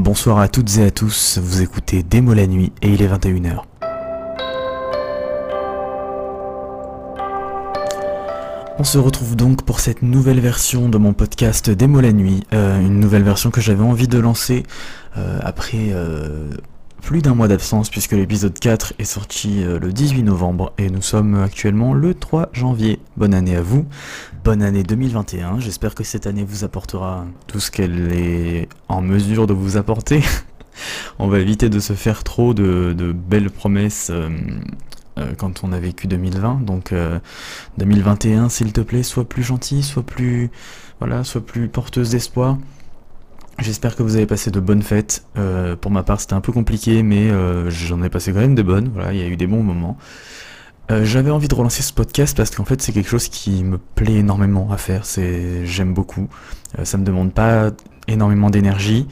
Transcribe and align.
Bonsoir 0.00 0.38
à 0.38 0.48
toutes 0.48 0.78
et 0.78 0.84
à 0.84 0.90
tous, 0.90 1.38
vous 1.42 1.60
écoutez 1.60 2.02
Démo 2.02 2.32
la 2.32 2.46
nuit 2.46 2.72
et 2.80 2.88
il 2.88 3.02
est 3.02 3.06
21h. 3.06 3.64
On 8.78 8.84
se 8.84 8.96
retrouve 8.96 9.36
donc 9.36 9.62
pour 9.64 9.78
cette 9.78 10.00
nouvelle 10.00 10.40
version 10.40 10.88
de 10.88 10.96
mon 10.96 11.12
podcast 11.12 11.68
Démo 11.68 12.00
la 12.00 12.12
nuit, 12.12 12.44
euh, 12.54 12.80
une 12.80 12.98
nouvelle 12.98 13.24
version 13.24 13.50
que 13.50 13.60
j'avais 13.60 13.84
envie 13.84 14.08
de 14.08 14.18
lancer 14.18 14.62
euh, 15.18 15.38
après 15.42 15.90
euh, 15.90 16.48
plus 17.00 17.22
d'un 17.22 17.34
mois 17.34 17.48
d'absence 17.48 17.90
puisque 17.90 18.12
l'épisode 18.12 18.58
4 18.58 18.94
est 18.98 19.04
sorti 19.04 19.64
le 19.64 19.92
18 19.92 20.22
novembre 20.22 20.72
et 20.78 20.90
nous 20.90 21.02
sommes 21.02 21.34
actuellement 21.34 21.94
le 21.94 22.14
3 22.14 22.50
janvier. 22.52 23.00
Bonne 23.16 23.34
année 23.34 23.56
à 23.56 23.62
vous, 23.62 23.86
bonne 24.44 24.62
année 24.62 24.82
2021, 24.82 25.60
j'espère 25.60 25.94
que 25.94 26.04
cette 26.04 26.26
année 26.26 26.44
vous 26.44 26.64
apportera 26.64 27.26
tout 27.46 27.60
ce 27.60 27.70
qu'elle 27.70 28.12
est 28.12 28.68
en 28.88 29.00
mesure 29.02 29.46
de 29.46 29.54
vous 29.54 29.76
apporter. 29.76 30.22
On 31.18 31.28
va 31.28 31.38
éviter 31.38 31.68
de 31.68 31.80
se 31.80 31.92
faire 31.92 32.24
trop 32.24 32.54
de, 32.54 33.12
belles 33.12 33.50
promesses 33.50 34.10
euh, 34.10 34.28
quand 35.36 35.64
on 35.64 35.72
a 35.72 35.78
vécu 35.78 36.06
2020. 36.06 36.62
Donc 36.64 36.94
2021, 37.78 38.44
euh, 38.44 38.48
s'il 38.48 38.72
te 38.72 38.80
plaît, 38.80 39.02
sois 39.02 39.28
plus 39.28 39.42
gentil, 39.42 39.82
sois 39.82 40.02
plus, 40.02 40.50
voilà, 40.98 41.24
sois 41.24 41.44
plus 41.44 41.68
porteuse 41.68 42.10
d'espoir. 42.10 42.56
J'espère 43.60 43.94
que 43.94 44.02
vous 44.02 44.16
avez 44.16 44.26
passé 44.26 44.50
de 44.50 44.58
bonnes 44.60 44.82
fêtes. 44.82 45.24
Euh, 45.36 45.76
pour 45.76 45.90
ma 45.90 46.02
part, 46.02 46.20
c'était 46.20 46.34
un 46.34 46.40
peu 46.40 46.52
compliqué, 46.52 47.02
mais 47.02 47.30
j'en 47.68 48.02
ai 48.02 48.08
passé 48.08 48.32
quand 48.32 48.40
même 48.40 48.54
de 48.54 48.62
bonnes. 48.62 48.90
Voilà, 48.92 49.12
il 49.12 49.18
y 49.18 49.22
a 49.22 49.26
eu 49.26 49.36
des 49.36 49.46
bons 49.46 49.62
moments. 49.62 49.96
J'avais 51.02 51.30
envie 51.30 51.46
de 51.46 51.54
relancer 51.54 51.84
ce 51.84 51.92
podcast 51.92 52.36
parce 52.36 52.50
qu'en 52.50 52.64
fait, 52.64 52.82
c'est 52.82 52.90
quelque 52.90 53.08
chose 53.08 53.28
qui 53.28 53.62
me 53.62 53.78
plaît 53.78 54.16
énormément 54.16 54.72
à 54.72 54.76
faire. 54.76 55.06
C'est, 55.06 55.64
j'aime 55.64 55.94
beaucoup. 55.94 56.28
ça 56.82 56.98
me 56.98 57.04
demande 57.04 57.32
pas 57.32 57.70
énormément 58.08 58.50
d'énergie. 58.50 59.06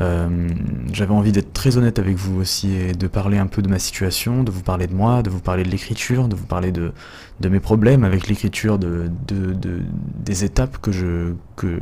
Euh, 0.00 0.48
j'avais 0.92 1.12
envie 1.12 1.32
d'être 1.32 1.52
très 1.52 1.76
honnête 1.76 1.98
avec 1.98 2.16
vous 2.16 2.40
aussi 2.40 2.72
et 2.72 2.92
de 2.92 3.06
parler 3.08 3.36
un 3.38 3.46
peu 3.48 3.62
de 3.62 3.68
ma 3.68 3.78
situation, 3.78 4.44
de 4.44 4.50
vous 4.50 4.62
parler 4.62 4.86
de 4.86 4.94
moi, 4.94 5.22
de 5.22 5.30
vous 5.30 5.40
parler 5.40 5.64
de 5.64 5.70
l'écriture, 5.70 6.28
de 6.28 6.36
vous 6.36 6.46
parler 6.46 6.70
de, 6.70 6.92
de 7.40 7.48
mes 7.48 7.58
problèmes 7.58 8.04
avec 8.04 8.28
l'écriture, 8.28 8.78
de, 8.78 9.10
de, 9.26 9.52
de, 9.54 9.80
des 10.24 10.44
étapes 10.44 10.78
que 10.78 10.92
je, 10.92 11.32
que, 11.56 11.80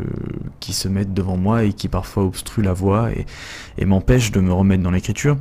qui 0.60 0.72
se 0.72 0.88
mettent 0.88 1.12
devant 1.12 1.36
moi 1.36 1.64
et 1.64 1.72
qui 1.74 1.88
parfois 1.88 2.24
obstruent 2.24 2.62
la 2.62 2.72
voix 2.72 3.12
et, 3.12 3.26
et 3.76 3.84
m'empêchent 3.84 4.32
de 4.32 4.40
me 4.40 4.52
remettre 4.52 4.82
dans 4.82 4.90
l'écriture. 4.90 5.36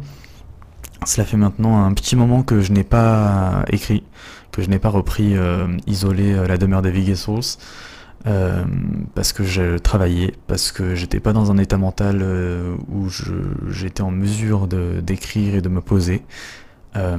Cela 1.06 1.26
fait 1.26 1.38
maintenant 1.38 1.86
un 1.86 1.94
petit 1.94 2.16
moment 2.16 2.44
que 2.44 2.62
je 2.62 2.72
n'ai 2.72 2.84
pas 2.84 3.64
écrit, 3.70 4.04
que 4.52 4.62
je 4.62 4.70
n'ai 4.70 4.80
pas 4.80 4.90
repris 4.90 5.38
euh, 5.38 5.68
isolé 5.88 6.34
euh, 6.34 6.48
la 6.48 6.58
demeure 6.58 6.82
des 6.82 6.92
Vigesos. 6.92 7.58
Euh, 8.28 8.64
parce 9.14 9.34
que 9.34 9.44
je 9.44 9.78
travaillais, 9.78 10.34
parce 10.48 10.72
que 10.72 10.96
j'étais 10.96 11.20
pas 11.20 11.32
dans 11.32 11.52
un 11.52 11.58
état 11.58 11.78
mental 11.78 12.22
euh, 12.22 12.76
où 12.90 13.08
j'étais 13.70 14.02
en 14.02 14.10
mesure 14.10 14.68
d'écrire 14.68 15.56
et 15.56 15.62
de 15.62 15.70
me 15.70 15.82
poser. 15.82 16.24
Euh, 16.96 17.18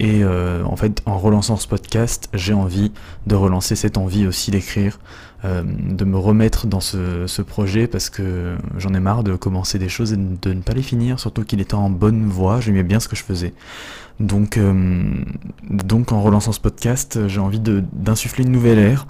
et 0.00 0.24
en 0.24 0.76
fait, 0.76 1.02
en 1.06 1.18
relançant 1.18 1.56
ce 1.56 1.66
podcast, 1.66 2.28
j'ai 2.32 2.54
envie 2.54 2.92
de 3.26 3.34
relancer 3.34 3.74
cette 3.74 3.98
envie 3.98 4.28
aussi 4.28 4.52
d'écrire, 4.52 5.00
de 5.42 6.04
me 6.04 6.16
remettre 6.16 6.68
dans 6.68 6.78
ce, 6.78 7.42
projet 7.42 7.88
parce 7.88 8.08
que 8.08 8.54
j'en 8.76 8.94
ai 8.94 9.00
marre 9.00 9.24
de 9.24 9.34
commencer 9.34 9.80
des 9.80 9.88
choses 9.88 10.12
et 10.12 10.16
de 10.16 10.52
ne 10.52 10.60
pas 10.60 10.72
les 10.72 10.84
finir, 10.84 11.18
surtout 11.18 11.42
qu'il 11.42 11.60
était 11.60 11.74
en 11.74 11.90
bonne 11.90 12.28
voie, 12.28 12.60
j'aimais 12.60 12.84
bien 12.84 13.00
ce 13.00 13.08
que 13.08 13.16
je 13.16 13.24
faisais. 13.24 13.54
Donc, 14.20 14.56
donc 15.68 16.12
en 16.12 16.22
relançant 16.22 16.52
ce 16.52 16.60
podcast, 16.60 17.26
j'ai 17.26 17.40
envie 17.40 17.58
d'insuffler 17.58 18.44
une 18.44 18.52
nouvelle 18.52 18.78
ère. 18.78 19.08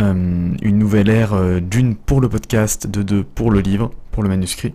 Euh, 0.00 0.54
une 0.62 0.78
nouvelle 0.78 1.10
ère 1.10 1.34
euh, 1.34 1.60
d'une 1.60 1.94
pour 1.94 2.20
le 2.20 2.28
podcast, 2.28 2.86
de 2.86 3.02
deux 3.02 3.24
pour 3.24 3.50
le 3.50 3.60
livre, 3.60 3.92
pour 4.10 4.22
le 4.22 4.28
manuscrit. 4.28 4.72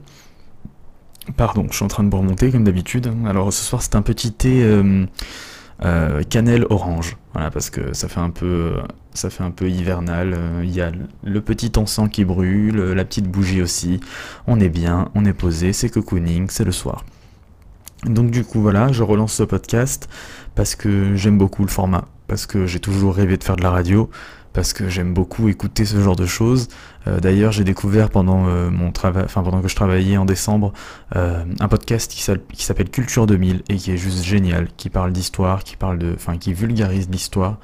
Pardon, 1.35 1.65
je 1.69 1.75
suis 1.75 1.83
en 1.83 1.87
train 1.87 2.03
de 2.03 2.09
me 2.09 2.15
remonter 2.15 2.51
comme 2.51 2.63
d'habitude. 2.63 3.11
Alors 3.25 3.51
ce 3.51 3.63
soir 3.63 3.81
c'est 3.81 3.95
un 3.95 4.01
petit 4.01 4.31
thé 4.31 4.61
euh, 4.63 6.23
cannelle 6.29 6.65
orange, 6.69 7.17
voilà 7.33 7.51
parce 7.51 7.69
que 7.69 7.93
ça 7.93 8.07
fait 8.07 8.19
un 8.19 8.29
peu, 8.29 8.75
ça 9.13 9.29
fait 9.29 9.43
un 9.43 9.51
peu 9.51 9.69
hivernal. 9.69 10.37
Il 10.63 10.71
y 10.71 10.81
a 10.81 10.91
le 11.23 11.41
petit 11.41 11.71
encens 11.77 12.09
qui 12.09 12.23
brûle, 12.23 12.77
la 12.77 13.03
petite 13.03 13.27
bougie 13.27 13.61
aussi. 13.61 13.99
On 14.45 14.59
est 14.59 14.69
bien, 14.69 15.09
on 15.15 15.25
est 15.25 15.33
posé, 15.33 15.73
c'est 15.73 15.89
cocooning, 15.89 16.47
c'est 16.49 16.63
le 16.63 16.71
soir. 16.71 17.03
Donc 18.05 18.31
du 18.31 18.43
coup 18.45 18.61
voilà, 18.61 18.91
je 18.91 19.03
relance 19.03 19.33
ce 19.33 19.43
podcast 19.43 20.07
parce 20.55 20.75
que 20.75 21.15
j'aime 21.15 21.37
beaucoup 21.37 21.63
le 21.63 21.69
format, 21.69 22.05
parce 22.27 22.45
que 22.45 22.65
j'ai 22.67 22.79
toujours 22.79 23.15
rêvé 23.15 23.37
de 23.37 23.43
faire 23.43 23.55
de 23.55 23.63
la 23.63 23.71
radio, 23.71 24.09
parce 24.57 24.73
que 24.73 24.89
j'aime 24.89 25.13
beaucoup 25.13 25.49
écouter 25.49 25.85
ce 25.85 26.01
genre 26.01 26.15
de 26.15 26.25
choses. 26.25 26.67
Euh, 27.05 27.19
d'ailleurs, 27.19 27.51
j'ai 27.51 27.63
découvert 27.63 28.09
pendant 28.09 28.47
euh, 28.47 28.71
mon 28.71 28.91
travail, 28.91 29.23
enfin 29.23 29.43
pendant 29.43 29.61
que 29.61 29.67
je 29.67 29.75
travaillais 29.75 30.17
en 30.17 30.25
décembre, 30.25 30.73
euh, 31.15 31.43
un 31.59 31.67
podcast 31.67 32.11
qui 32.11 32.23
s'appelle 32.63 32.89
Culture 32.89 33.27
2000 33.27 33.61
et 33.69 33.75
qui 33.75 33.91
est 33.91 33.97
juste 33.97 34.23
génial, 34.23 34.67
qui 34.75 34.89
parle 34.89 35.11
d'histoire, 35.11 35.63
qui 35.63 35.75
parle 35.75 35.99
de, 35.99 36.11
enfin 36.15 36.39
qui 36.39 36.53
vulgarise 36.53 37.07
l'histoire 37.07 37.59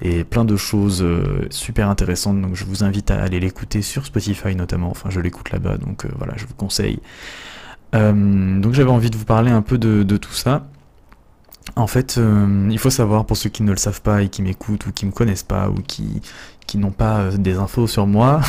et 0.00 0.24
plein 0.24 0.46
de 0.46 0.56
choses 0.56 1.06
super 1.50 1.90
intéressantes. 1.90 2.40
Donc 2.40 2.54
je 2.54 2.64
vous 2.64 2.82
invite 2.82 3.10
à 3.10 3.20
aller 3.20 3.40
l'écouter 3.40 3.82
sur 3.82 4.06
Spotify 4.06 4.56
notamment. 4.56 4.88
Enfin, 4.88 5.10
je 5.10 5.20
l'écoute 5.20 5.50
là-bas, 5.50 5.76
donc 5.76 6.06
voilà, 6.16 6.32
je 6.38 6.46
vous 6.46 6.54
conseille. 6.54 7.00
donc 7.92 8.72
j'avais 8.72 8.90
envie 8.90 9.10
de 9.10 9.18
vous 9.18 9.26
parler 9.26 9.50
un 9.50 9.60
peu 9.60 9.76
de 9.76 10.16
tout 10.16 10.32
ça. 10.32 10.66
En 11.78 11.86
fait, 11.86 12.18
euh, 12.18 12.68
il 12.72 12.78
faut 12.80 12.90
savoir 12.90 13.24
pour 13.24 13.36
ceux 13.36 13.50
qui 13.50 13.62
ne 13.62 13.70
le 13.70 13.76
savent 13.76 14.02
pas 14.02 14.22
et 14.22 14.28
qui 14.28 14.42
m'écoutent 14.42 14.86
ou 14.86 14.92
qui 14.92 15.06
me 15.06 15.12
connaissent 15.12 15.44
pas 15.44 15.70
ou 15.70 15.74
qui, 15.74 16.20
n'ont 16.74 16.90
pas 16.90 17.20
euh, 17.20 17.36
des 17.36 17.56
infos 17.56 17.86
sur 17.86 18.08
moi, 18.08 18.40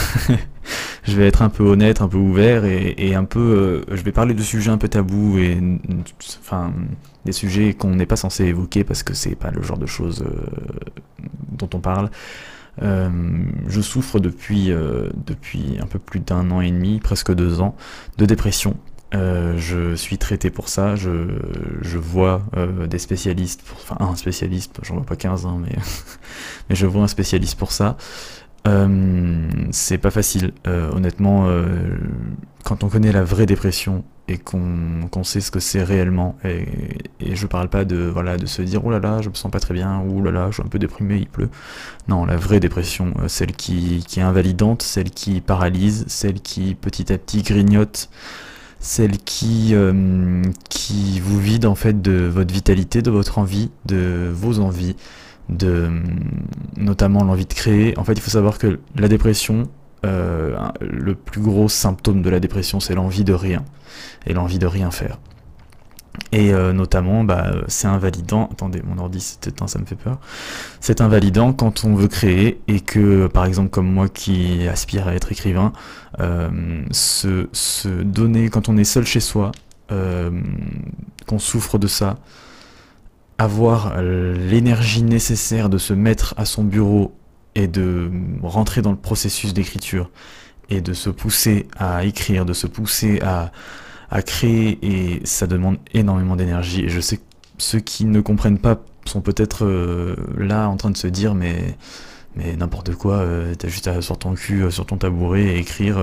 je 1.04 1.16
vais 1.16 1.28
être 1.28 1.44
un 1.44 1.50
peu 1.50 1.64
honnête, 1.64 2.02
un 2.02 2.08
peu 2.08 2.18
ouvert 2.18 2.66
et, 2.66 3.14
un 3.14 3.26
peu, 3.26 3.86
euh, 3.88 3.96
je 3.96 4.02
vais 4.02 4.12
parler 4.12 4.34
de 4.34 4.42
sujets 4.42 4.72
un 4.72 4.80
peu 4.80 4.88
tabous 4.88 5.38
et 5.38 5.62
enfin 6.40 6.74
des 7.24 7.32
sujets 7.32 7.76
qu'on 7.76 7.94
n'est 7.94 8.08
pas 8.08 8.16
censé 8.16 8.46
évoquer 8.46 8.84
parce 8.84 9.04
que 9.04 9.14
c'est 9.14 9.36
pas 9.36 9.52
le 9.52 9.62
genre 9.62 9.78
de 9.78 9.86
choses 9.86 10.26
dont 11.52 11.70
on 11.76 11.80
parle. 11.82 12.10
je 12.82 13.82
souffre 13.82 14.20
depuis, 14.20 14.72
depuis 15.28 15.78
un 15.80 15.86
peu 15.86 16.00
plus 16.00 16.20
d'un 16.20 16.50
an 16.50 16.62
et 16.62 16.72
demi, 16.72 16.98
presque 17.00 17.32
deux 17.36 17.62
ans, 17.62 17.76
de 18.18 18.26
dépression 18.26 18.76
euh, 19.16 19.58
je 19.58 19.96
suis 19.96 20.20
traité 20.20 20.52
pour 20.52 20.70
ça, 20.70 20.96
je, 20.96 21.10
je 21.82 21.98
vois 21.98 22.44
euh, 22.56 22.86
des 22.86 23.00
spécialistes, 23.00 23.64
enfin 23.74 23.98
un 24.00 24.16
spécialiste, 24.16 24.80
j'en 24.84 24.96
vois 24.96 25.06
pas 25.06 25.16
15 25.16 25.46
ans, 25.48 25.58
mais, 25.58 25.76
mais 26.70 26.76
je 26.76 26.86
vois 26.86 27.04
un 27.04 27.08
spécialiste 27.08 27.58
pour 27.58 27.72
ça. 27.72 27.98
Euh, 28.68 29.50
c'est 29.72 29.98
pas 29.98 30.12
facile, 30.12 30.52
honnêtement, 30.66 31.50
quand 32.64 32.84
on 32.84 32.90
connaît 32.90 33.12
la 33.12 33.24
vraie 33.24 33.46
dépression 33.46 34.04
et 34.28 34.38
qu'on 34.38 35.24
sait 35.24 35.42
ce 35.42 35.50
que 35.50 35.60
c'est 35.60 35.82
réellement, 35.82 36.38
et, 36.44 36.68
et, 37.20 37.36
je 37.36 37.48
parle 37.48 37.68
pas 37.70 37.86
de, 37.86 37.98
voilà, 37.98 38.38
de 38.38 38.46
se 38.46 38.62
dire 38.62 38.86
oh 38.86 38.92
là 38.92 39.00
là, 39.00 39.22
je 39.24 39.30
me 39.30 39.34
sens 39.34 39.52
pas 39.52 39.60
très 39.60 39.74
bien, 39.74 40.02
ou 40.02 40.20
oh 40.20 40.22
là 40.22 40.30
là, 40.30 40.48
je 40.50 40.56
suis 40.56 40.64
un 40.64 40.68
peu 40.68 40.78
déprimé, 40.78 41.18
il 41.18 41.28
pleut. 41.28 41.50
Non, 42.08 42.26
la 42.26 42.36
vraie 42.36 42.60
dépression, 42.60 43.14
celle 43.28 43.54
qui, 43.54 44.04
qui 44.08 44.20
est 44.20 44.24
invalidante, 44.24 44.84
celle 44.84 45.10
qui 45.10 45.42
paralyse, 45.42 46.06
celle 46.08 46.42
qui 46.42 46.76
petit 46.76 47.12
à 47.12 47.18
petit 47.18 47.42
grignote 47.42 48.10
celle 48.80 49.18
qui, 49.18 49.70
euh, 49.74 50.42
qui 50.70 51.20
vous 51.20 51.40
vide 51.40 51.66
en 51.66 51.76
fait 51.76 52.02
de 52.02 52.28
votre 52.28 52.54
vitalité, 52.54 53.02
de 53.02 53.12
votre 53.12 53.38
envie, 53.38 53.72
de 53.86 54.32
vos 54.34 54.60
envies, 54.60 54.96
de 55.50 55.90
notamment 56.78 57.24
l'envie 57.24 57.46
de 57.46 57.54
créer. 57.54 57.98
En 57.98 58.04
fait, 58.04 58.14
il 58.14 58.22
faut 58.22 58.32
savoir 58.32 58.58
que 58.58 58.80
la 58.96 59.08
dépression, 59.08 59.64
euh, 60.06 60.58
le 60.80 61.16
plus 61.16 61.42
gros 61.42 61.68
symptôme 61.68 62.22
de 62.22 62.30
la 62.30 62.40
dépression, 62.40 62.80
c'est 62.80 62.96
l'envie 62.96 63.24
de 63.24 63.34
rien 63.34 63.66
et 64.26 64.34
l'envie 64.34 64.60
de 64.60 64.68
rien 64.68 64.92
faire. 64.92 65.20
Et 66.32 66.54
euh, 66.54 66.74
notamment, 66.74 67.24
bah, 67.24 67.52
c'est 67.68 67.88
invalidant. 67.88 68.50
Attendez, 68.52 68.82
mon 68.86 69.00
ordi 69.00 69.20
s'est 69.20 69.40
éteint, 69.48 69.68
ça 69.68 69.80
me 69.80 69.86
fait 69.86 69.96
peur. 69.96 70.20
C'est 70.80 71.02
invalidant 71.02 71.54
quand 71.54 71.84
on 71.86 71.96
veut 71.96 72.08
créer 72.08 72.62
et 72.68 72.80
que, 72.82 73.28
par 73.28 73.46
exemple, 73.46 73.70
comme 73.70 73.92
moi 73.92 74.10
qui 74.10 74.68
aspire 74.68 75.08
à 75.08 75.16
être 75.16 75.32
écrivain, 75.32 75.74
euh, 76.20 76.50
se, 76.92 77.50
se, 77.52 77.90
donner 77.90 78.50
quand 78.50 78.70
on 78.70 78.78
est 78.78 78.84
seul 78.84 79.06
chez 79.06 79.20
soi, 79.20 79.52
euh, 79.92 80.30
qu'on 81.28 81.40
souffre 81.40 81.78
de 81.78 81.88
ça, 81.88 82.18
avoir 83.38 84.02
l'énergie 84.02 85.02
nécessaire 85.02 85.70
de 85.70 85.78
se 85.78 85.94
mettre 85.94 86.34
à 86.38 86.46
son 86.46 86.64
bureau 86.64 87.16
et 87.56 87.68
de 87.68 88.12
rentrer 88.44 88.82
dans 88.82 88.92
le 88.92 88.98
processus 88.98 89.54
d'écriture 89.54 90.10
et 90.70 90.82
de 90.82 90.94
se 90.94 91.10
pousser 91.10 91.68
à 91.78 92.04
écrire, 92.06 92.46
de 92.46 92.54
se 92.54 92.68
pousser 92.68 93.22
à 93.22 93.52
à 94.12 94.22
créer 94.22 94.80
et 94.82 95.22
ça 95.26 95.48
demande 95.48 95.78
énormément 95.94 96.36
d'énergie. 96.36 96.84
Et 96.84 96.90
je 96.90 97.00
sais 97.00 97.18
que 97.18 97.24
ceux 97.58 97.80
qui 97.80 98.06
ne 98.06 98.22
comprennent 98.22 98.60
pas 98.60 98.82
sont 99.06 99.22
peut-être 99.22 99.66
euh, 99.66 100.16
là 100.38 100.70
en 100.70 100.78
train 100.78 100.92
de 100.92 100.98
se 100.98 101.08
dire 101.08 101.36
mais 101.36 101.78
mais 102.36 102.56
n'importe 102.56 102.94
quoi, 102.96 103.16
euh, 103.16 103.56
t'as 103.56 103.68
juste 103.68 103.88
à 103.88 104.02
sur 104.02 104.18
ton 104.18 104.36
cul, 104.36 104.64
euh, 104.64 104.70
sur 104.70 104.86
ton 104.86 104.98
tabouret 104.98 105.44
et 105.44 105.58
écrire, 105.58 105.98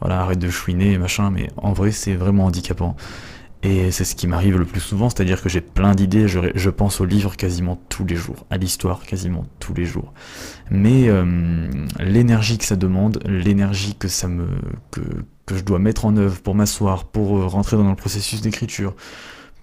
voilà, 0.00 0.20
arrête 0.20 0.38
de 0.38 0.50
chouiner, 0.50 0.98
machin, 0.98 1.30
mais 1.30 1.50
en 1.56 1.72
vrai 1.72 1.90
c'est 1.90 2.14
vraiment 2.14 2.46
handicapant. 2.46 2.96
Et 3.64 3.90
c'est 3.90 4.04
ce 4.04 4.14
qui 4.14 4.28
m'arrive 4.28 4.56
le 4.56 4.64
plus 4.64 4.80
souvent, 4.80 5.10
c'est-à-dire 5.10 5.42
que 5.42 5.48
j'ai 5.48 5.60
plein 5.60 5.92
d'idées, 5.92 6.28
je, 6.28 6.70
pense 6.70 7.00
aux 7.00 7.04
livres 7.04 7.34
quasiment 7.34 7.80
tous 7.88 8.04
les 8.04 8.14
jours, 8.14 8.46
à 8.50 8.56
l'histoire 8.56 9.02
quasiment 9.02 9.46
tous 9.58 9.74
les 9.74 9.84
jours. 9.84 10.12
Mais 10.70 11.08
l'énergie 11.98 12.56
que 12.56 12.64
ça 12.64 12.76
demande, 12.76 13.18
l'énergie 13.26 13.96
que 13.96 14.06
ça 14.06 14.28
me, 14.28 14.46
que, 14.92 15.00
que 15.48 15.56
je 15.56 15.64
dois 15.64 15.78
mettre 15.78 16.04
en 16.04 16.16
œuvre 16.16 16.40
pour 16.40 16.54
m'asseoir, 16.54 17.04
pour 17.04 17.50
rentrer 17.50 17.76
dans 17.76 17.88
le 17.88 17.96
processus 17.96 18.40
d'écriture, 18.42 18.94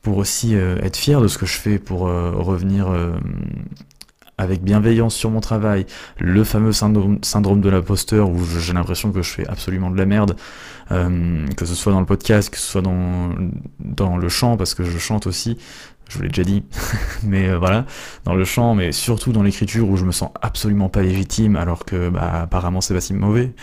pour 0.02 0.18
aussi 0.18 0.56
être 0.56 0.98
fier 0.98 1.22
de 1.22 1.28
ce 1.28 1.38
que 1.38 1.46
je 1.46 1.58
fais, 1.58 1.80
pour 1.80 2.02
revenir 2.02 2.88
avec 4.38 4.64
bienveillance 4.64 5.16
sur 5.16 5.32
mon 5.32 5.40
travail, 5.40 5.86
le 6.20 6.44
fameux 6.44 6.74
syndrome, 6.74 7.62
de 7.62 7.70
l'imposteur 7.70 8.30
où 8.30 8.44
j'ai 8.60 8.74
l'impression 8.74 9.12
que 9.12 9.22
je 9.22 9.30
fais 9.30 9.48
absolument 9.48 9.90
de 9.90 9.98
la 9.98 10.06
merde, 10.06 10.36
euh, 10.92 11.48
que 11.56 11.66
ce 11.66 11.74
soit 11.74 11.94
dans 11.94 12.02
le 12.02 12.06
podcast, 12.06 12.50
que 12.50 12.58
ce 12.58 12.68
soit 12.68 12.82
dans, 12.82 14.18
le 14.18 14.30
chant, 14.30 14.58
parce 14.58 14.74
que 14.74 14.84
je 14.84 14.98
chante 14.98 15.26
aussi, 15.26 15.58
je 16.10 16.18
vous 16.18 16.24
l'ai 16.24 16.30
déjà 16.30 16.44
dit, 16.44 16.64
mais 17.24 17.50
euh, 17.50 17.58
voilà, 17.58 17.86
dans 18.26 18.36
le 18.36 18.44
chant, 18.44 18.76
mais 18.76 18.92
surtout 18.92 19.32
dans 19.32 19.44
l'écriture 19.44 19.90
où 19.90 19.96
je 19.96 20.04
me 20.04 20.12
sens 20.12 20.32
absolument 20.42 20.90
pas 20.90 21.02
légitime, 21.02 21.56
alors 21.56 21.86
que 21.86 22.10
bah, 22.10 22.42
apparemment 22.42 22.82
c'est 22.82 22.94
pas 22.94 23.02
si 23.02 23.14
mauvais. 23.14 23.54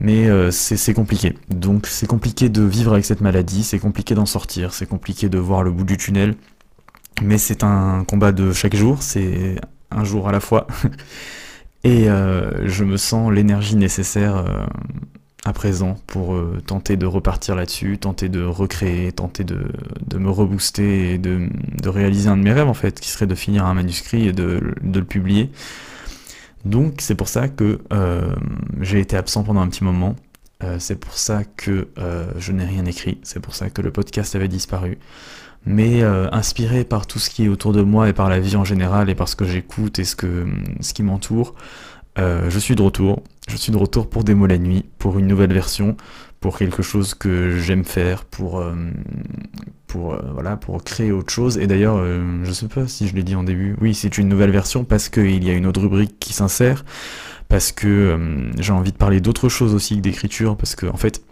Mais 0.00 0.28
euh, 0.28 0.50
c'est 0.50 0.94
compliqué. 0.94 1.34
Donc 1.50 1.86
c'est 1.86 2.06
compliqué 2.06 2.48
de 2.48 2.62
vivre 2.62 2.92
avec 2.92 3.04
cette 3.04 3.20
maladie, 3.20 3.64
c'est 3.64 3.80
compliqué 3.80 4.14
d'en 4.14 4.26
sortir, 4.26 4.72
c'est 4.72 4.86
compliqué 4.86 5.28
de 5.28 5.38
voir 5.38 5.62
le 5.62 5.72
bout 5.72 5.84
du 5.84 5.96
tunnel. 5.96 6.36
Mais 7.22 7.36
c'est 7.36 7.64
un 7.64 8.04
combat 8.04 8.30
de 8.30 8.52
chaque 8.52 8.76
jour, 8.76 9.02
c'est 9.02 9.56
un 9.90 10.04
jour 10.04 10.28
à 10.28 10.32
la 10.32 10.40
fois. 10.40 10.68
Et 11.84 12.08
euh, 12.08 12.68
je 12.68 12.84
me 12.84 12.96
sens 12.96 13.32
l'énergie 13.32 13.76
nécessaire 13.76 14.36
euh, 14.36 14.66
à 15.44 15.52
présent 15.52 15.96
pour 16.06 16.36
tenter 16.66 16.96
de 16.96 17.06
repartir 17.06 17.56
là-dessus, 17.56 17.98
tenter 17.98 18.28
de 18.28 18.42
recréer, 18.44 19.10
tenter 19.12 19.44
de, 19.44 19.66
me 20.16 20.30
rebooster 20.30 21.14
et 21.14 21.18
de, 21.18 21.48
réaliser 21.86 22.28
un 22.28 22.36
de 22.36 22.42
mes 22.42 22.52
rêves 22.52 22.68
en 22.68 22.74
fait, 22.74 23.00
qui 23.00 23.08
serait 23.08 23.26
de 23.26 23.34
finir 23.34 23.64
un 23.64 23.74
manuscrit 23.74 24.28
et 24.28 24.32
de, 24.32 24.74
le 24.82 25.04
publier. 25.04 25.50
Donc 26.68 27.00
c'est 27.00 27.14
pour 27.14 27.28
ça 27.28 27.48
que 27.48 27.80
j'ai 28.80 29.00
été 29.00 29.16
absent 29.16 29.42
pendant 29.42 29.60
un 29.60 29.68
petit 29.68 29.84
moment. 29.84 30.14
c'est 30.78 31.00
pour 31.00 31.14
ça 31.14 31.42
que 31.44 31.88
je 32.38 32.52
n'ai 32.52 32.64
rien 32.64 32.84
écrit. 32.84 33.18
C'est 33.22 33.40
pour 33.40 33.54
ça 33.54 33.70
que 33.70 33.82
le 33.82 33.90
podcast 33.90 34.36
avait 34.36 34.48
disparu 34.48 34.98
mais 35.66 36.02
euh, 36.02 36.28
inspiré 36.32 36.84
par 36.84 37.06
tout 37.06 37.18
ce 37.18 37.30
qui 37.30 37.44
est 37.44 37.48
autour 37.48 37.72
de 37.72 37.82
moi 37.82 38.08
et 38.08 38.12
par 38.12 38.28
la 38.28 38.40
vie 38.40 38.56
en 38.56 38.64
général 38.64 39.10
et 39.10 39.14
par 39.14 39.28
ce 39.28 39.36
que 39.36 39.44
j'écoute 39.44 39.98
et 39.98 40.04
ce, 40.04 40.16
ce 40.80 40.94
qui 40.94 41.02
m'entoure, 41.02 41.54
euh, 42.18 42.48
je 42.50 42.58
suis 42.58 42.74
de 42.74 42.82
retour. 42.82 43.22
Je 43.48 43.56
suis 43.56 43.72
de 43.72 43.76
retour 43.76 44.08
pour 44.08 44.24
Démo 44.24 44.46
la 44.46 44.58
nuit, 44.58 44.84
pour 44.98 45.18
une 45.18 45.26
nouvelle 45.26 45.52
version, 45.52 45.96
pour 46.40 46.58
quelque 46.58 46.82
chose 46.82 47.14
que 47.14 47.58
j'aime 47.58 47.84
faire, 47.84 48.24
pour, 48.24 48.60
euh, 48.60 48.74
pour, 49.86 50.16
voilà, 50.32 50.56
pour 50.56 50.82
créer 50.84 51.12
autre 51.12 51.32
chose. 51.32 51.58
Et 51.58 51.66
d'ailleurs, 51.66 52.02
je 52.44 52.52
sais 52.52 52.68
pas 52.68 52.86
si 52.86 53.08
je 53.08 53.14
l'ai 53.14 53.22
dit 53.22 53.34
en 53.34 53.42
début, 53.42 53.76
oui, 53.80 53.94
c'est 53.94 54.18
une 54.18 54.28
nouvelle 54.28 54.50
version 54.50 54.84
parce 54.84 55.08
qu'il 55.08 55.42
y 55.42 55.50
a 55.50 55.54
une 55.54 55.66
autre 55.66 55.80
rubrique 55.80 56.18
qui 56.20 56.32
s'insère, 56.32 56.84
parce 57.48 57.72
que 57.72 58.50
j'ai 58.58 58.72
envie 58.72 58.92
de 58.92 58.96
parler 58.96 59.20
d'autre 59.20 59.48
chose 59.48 59.74
aussi 59.74 59.96
que 59.96 60.00
d'écriture, 60.00 60.56
parce 60.56 60.76
que 60.76 60.86
en 60.86 60.96
fait, 60.96 61.22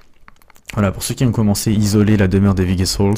voilà, 0.72 0.90
pour 0.90 1.02
ceux 1.02 1.14
qui 1.14 1.24
ont 1.24 1.32
commencé 1.32 1.72
isoler 1.72 2.16
la 2.16 2.28
demeure 2.28 2.54
des 2.54 2.64
Vegas 2.64 2.86
Souls, 2.86 3.14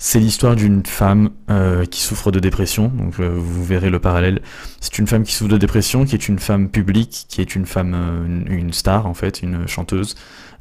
c'est 0.00 0.20
l'histoire 0.20 0.54
d'une 0.54 0.86
femme 0.86 1.30
euh, 1.50 1.84
qui 1.84 2.00
souffre 2.00 2.30
de 2.30 2.38
dépression, 2.38 2.86
donc 2.88 3.18
euh, 3.18 3.32
vous 3.34 3.64
verrez 3.64 3.90
le 3.90 3.98
parallèle. 3.98 4.40
C'est 4.80 4.98
une 4.98 5.08
femme 5.08 5.24
qui 5.24 5.32
souffre 5.32 5.50
de 5.50 5.56
dépression, 5.56 6.04
qui 6.04 6.14
est 6.14 6.28
une 6.28 6.38
femme 6.38 6.68
publique, 6.68 7.26
qui 7.28 7.40
est 7.40 7.56
une 7.56 7.66
femme, 7.66 7.94
euh, 7.94 8.44
une 8.48 8.72
star 8.72 9.06
en 9.06 9.14
fait, 9.14 9.42
une 9.42 9.66
chanteuse. 9.66 10.14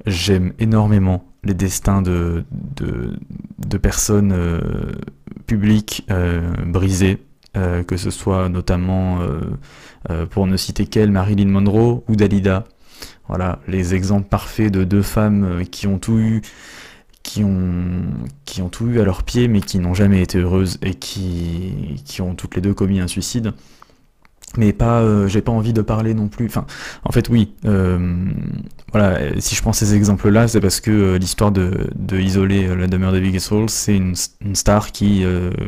J'aime 0.06 0.54
énormément 0.60 1.26
les 1.44 1.54
destins 1.54 2.02
de, 2.02 2.46
de, 2.52 3.78
personnes 3.78 4.34
publiques 5.46 6.08
brisées, 6.66 7.20
que 7.54 7.98
ce 7.98 8.10
soit 8.10 8.50
notamment, 8.50 9.20
pour 10.30 10.48
ne 10.48 10.58
citer 10.58 10.86
qu'elle, 10.86 11.12
Marilyn 11.12 11.48
Monroe 11.48 12.04
ou 12.08 12.16
Dalida. 12.16 12.66
Voilà, 13.28 13.60
les 13.68 13.94
exemples 13.96 14.28
parfaits 14.28 14.72
de 14.72 14.84
deux 14.84 15.02
femmes 15.02 15.64
qui 15.70 15.88
ont 15.88 16.00
tout 16.00 16.18
eu 16.18 16.42
qui 17.28 17.44
ont, 17.44 18.04
qui 18.46 18.62
ont 18.62 18.70
tout 18.70 18.88
eu 18.88 19.02
à 19.02 19.04
leurs 19.04 19.24
pieds 19.24 19.50
mais 19.50 19.60
qui 19.60 19.80
n'ont 19.80 19.94
jamais 19.94 20.22
été 20.22 20.38
heureuses 20.38 20.80
et 20.82 20.94
qui, 20.94 22.02
qui 22.06 22.22
ont 22.22 22.36
toutes 22.36 22.56
les 22.56 22.62
deux 22.62 22.74
commis 22.74 23.02
un 23.02 23.08
suicide. 23.08 23.52
Mais 24.56 24.72
pas, 24.72 25.02
euh, 25.02 25.28
j'ai 25.28 25.42
pas 25.42 25.52
envie 25.52 25.74
de 25.74 25.82
parler 25.82 26.14
non 26.14 26.30
plus. 26.30 26.46
Enfin, 26.46 26.66
en 27.04 27.12
fait, 27.12 27.30
oui. 27.30 27.54
Euh, 27.66 28.32
voilà, 28.92 29.20
si 29.40 29.54
je 29.56 29.62
prends 29.62 29.74
ces 29.74 29.94
exemples-là, 29.94 30.48
c'est 30.48 30.62
parce 30.62 30.80
que 30.80 30.90
euh, 30.90 31.18
l'histoire 31.18 31.52
de, 31.52 31.90
de, 31.96 32.18
isoler 32.18 32.74
la 32.76 32.88
demeure 32.88 33.12
de 33.12 33.20
Big 33.20 33.38
Soul, 33.40 33.70
c'est 33.70 33.96
une, 33.96 34.16
star 34.56 34.92
qui 34.92 35.26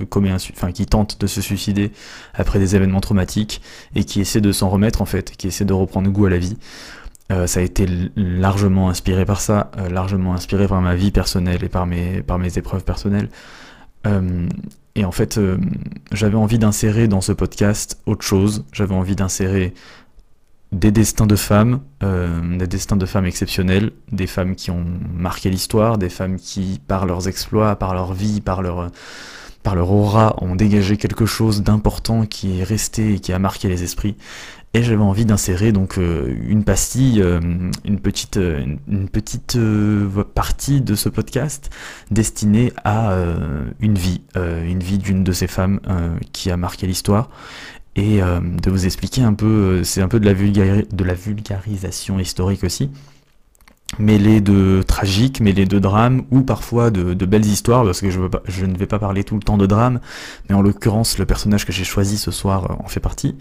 commet 0.10 0.32
un, 0.32 0.38
enfin, 0.38 0.72
qui 0.72 0.86
tente 0.86 1.20
de 1.20 1.28
se 1.28 1.42
suicider 1.42 1.92
après 2.34 2.58
des 2.58 2.76
événements 2.76 3.02
traumatiques 3.02 3.62
et 3.96 4.06
qui 4.06 4.22
essaie 4.22 4.42
de 4.42 4.52
s'en 4.52 4.70
remettre 4.70 5.02
en 5.02 5.06
fait, 5.06 5.32
qui 5.32 5.48
essaie 5.48 5.66
de 5.66 5.74
reprendre 5.74 6.10
goût 6.10 6.26
à 6.26 6.30
la 6.30 6.40
vie. 6.40 6.56
Euh, 7.32 7.46
ça 7.46 7.60
a 7.60 7.64
été 7.64 7.86
largement 8.16 8.90
inspiré 8.90 9.24
par 9.24 9.40
ça, 9.40 9.70
euh, 9.78 9.90
largement 9.90 10.34
inspiré 10.34 10.68
par 10.68 10.82
ma 10.82 10.96
vie 10.96 11.12
personnelle 11.12 11.64
et 11.64 11.70
par 11.70 11.86
mes, 11.86 12.24
par 12.24 12.40
mes 12.40 12.58
épreuves 12.58 12.84
personnelles. 12.84 13.30
Euh, 15.00 15.02
et 15.02 15.06
en 15.06 15.12
fait, 15.12 15.40
j'avais 16.12 16.36
envie 16.36 16.60
d'insérer 16.60 17.08
dans 17.08 17.22
ce 17.22 17.32
podcast 17.32 18.02
autre 18.06 18.26
chose. 18.26 18.66
J'avais 18.72 18.96
envie 18.96 19.16
d'insérer 19.16 19.74
des 20.72 20.92
destins 20.92 21.26
de 21.26 21.36
femmes, 21.36 21.80
des 22.02 22.68
destins 22.68 22.96
de 22.96 23.08
femmes 23.08 23.26
exceptionnelles, 23.26 23.92
des 24.12 24.28
femmes 24.28 24.56
qui 24.56 24.70
ont 24.70 24.86
marqué 25.16 25.50
l'histoire, 25.50 25.98
des 25.98 26.10
femmes 26.10 26.36
qui, 26.36 26.80
par 26.88 27.08
leurs 27.08 27.28
exploits, 27.28 27.76
par 27.76 27.96
leur 27.96 28.14
vie, 28.14 28.40
par 28.40 28.62
leur, 28.62 28.92
par 29.64 29.76
leur 29.76 29.92
aura, 29.92 30.36
ont 30.42 30.56
dégagé 30.56 30.98
quelque 30.98 31.26
chose 31.26 31.64
d'important 31.64 32.26
qui 32.26 32.60
est 32.60 32.64
resté 32.64 33.16
et 33.16 33.20
qui 33.20 33.34
a 33.34 33.40
marqué 33.40 33.68
les 33.68 33.84
esprits. 33.84 34.16
Et 34.76 34.84
j'avais 34.84 35.02
envie 35.02 35.26
d'insérer 35.26 35.72
donc 35.72 35.98
euh, 35.98 36.36
une 36.48 36.64
pastille, 36.64 37.24
euh, 37.24 37.40
une 37.86 38.00
petite, 38.00 38.38
euh, 38.38 38.64
une 38.88 39.10
petite 39.10 39.58
partie 40.36 40.82
de 40.82 40.94
ce 40.94 41.10
podcast 41.10 41.72
destinée 42.12 42.72
à 42.84 43.16
une 43.80 43.96
vie, 43.96 44.22
une 44.36 44.80
vie 44.80 44.98
d'une 44.98 45.24
de 45.24 45.32
ces 45.32 45.48
femmes 45.48 45.80
qui 46.32 46.52
a 46.52 46.58
marqué 46.58 46.88
l'histoire. 46.88 47.30
Et 47.96 48.20
de 48.20 48.70
vous 48.70 48.86
expliquer 48.86 49.24
un 49.24 49.34
peu, 49.34 49.84
c'est 49.84 50.02
un 50.02 50.08
peu 50.08 50.20
de 50.20 50.26
la, 50.26 50.34
de 50.34 51.04
la 51.04 51.14
vulgarisation 51.14 52.20
historique 52.20 52.64
aussi, 52.64 52.90
mêlée 53.98 54.42
de 54.42 54.84
tragique, 54.88 55.42
mêlée 55.42 55.66
de 55.66 55.80
drame 55.80 56.24
ou 56.32 56.42
parfois 56.42 56.92
de, 56.92 57.26
belles 57.26 57.46
histoires, 57.46 57.84
parce 57.84 58.02
que 58.02 58.12
je, 58.12 58.20
veux 58.20 58.30
pas, 58.30 58.42
je, 58.48 58.66
ne 58.66 58.78
vais 58.78 58.86
pas 58.86 59.00
parler 59.00 59.24
tout 59.24 59.36
le 59.36 59.42
temps 59.42 59.58
de 59.58 59.66
drame, 59.66 60.00
mais 60.48 60.56
en 60.56 60.62
l'occurrence 60.62 61.18
le 61.18 61.26
personnage 61.26 61.66
que 61.66 61.72
j'ai 61.72 61.84
choisi 61.84 62.18
ce 62.18 62.32
soir 62.32 62.78
en 62.84 62.88
fait 62.88 63.00
partie. 63.00 63.36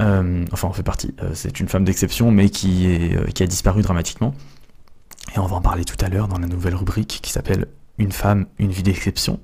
Euh, 0.00 0.44
enfin, 0.52 0.68
on 0.68 0.72
fait 0.72 0.82
partie. 0.82 1.14
Euh, 1.22 1.30
c'est 1.34 1.60
une 1.60 1.68
femme 1.68 1.84
d'exception, 1.84 2.30
mais 2.30 2.50
qui, 2.50 3.14
euh, 3.14 3.26
qui 3.26 3.42
a 3.42 3.46
disparu 3.46 3.82
dramatiquement. 3.82 4.34
Et 5.34 5.38
on 5.38 5.46
va 5.46 5.56
en 5.56 5.60
parler 5.60 5.84
tout 5.84 5.96
à 6.04 6.08
l'heure 6.08 6.28
dans 6.28 6.38
la 6.38 6.46
nouvelle 6.46 6.74
rubrique 6.74 7.20
qui 7.22 7.32
s'appelle 7.32 7.66
Une 7.98 8.12
femme, 8.12 8.46
une 8.58 8.70
vie 8.70 8.82
d'exception. 8.82 9.40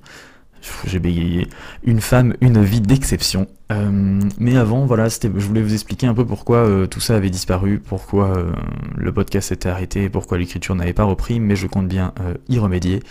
J'ai 0.85 0.99
bégayé. 0.99 1.47
Une 1.83 2.01
femme, 2.01 2.35
une 2.41 2.63
vie 2.63 2.81
d'exception. 2.81 3.47
mais 4.39 4.55
avant, 4.55 4.85
voilà, 4.85 5.07
je 5.09 5.27
voulais 5.27 5.61
vous 5.61 5.73
expliquer 5.73 6.07
un 6.07 6.13
peu 6.13 6.25
pourquoi 6.25 6.87
tout 6.89 6.99
ça 6.99 7.15
avait 7.15 7.29
disparu, 7.29 7.79
pourquoi 7.79 8.33
le 8.95 9.11
podcast 9.11 9.49
s'était 9.49 9.69
arrêté, 9.69 10.09
pourquoi 10.09 10.37
l'écriture 10.37 10.75
n'avait 10.75 10.93
pas 10.93 11.03
repris, 11.03 11.39
mais 11.39 11.55
je 11.55 11.67
compte 11.67 11.87
bien 11.87 12.13
y 12.49 12.59
remédier. 12.59 13.01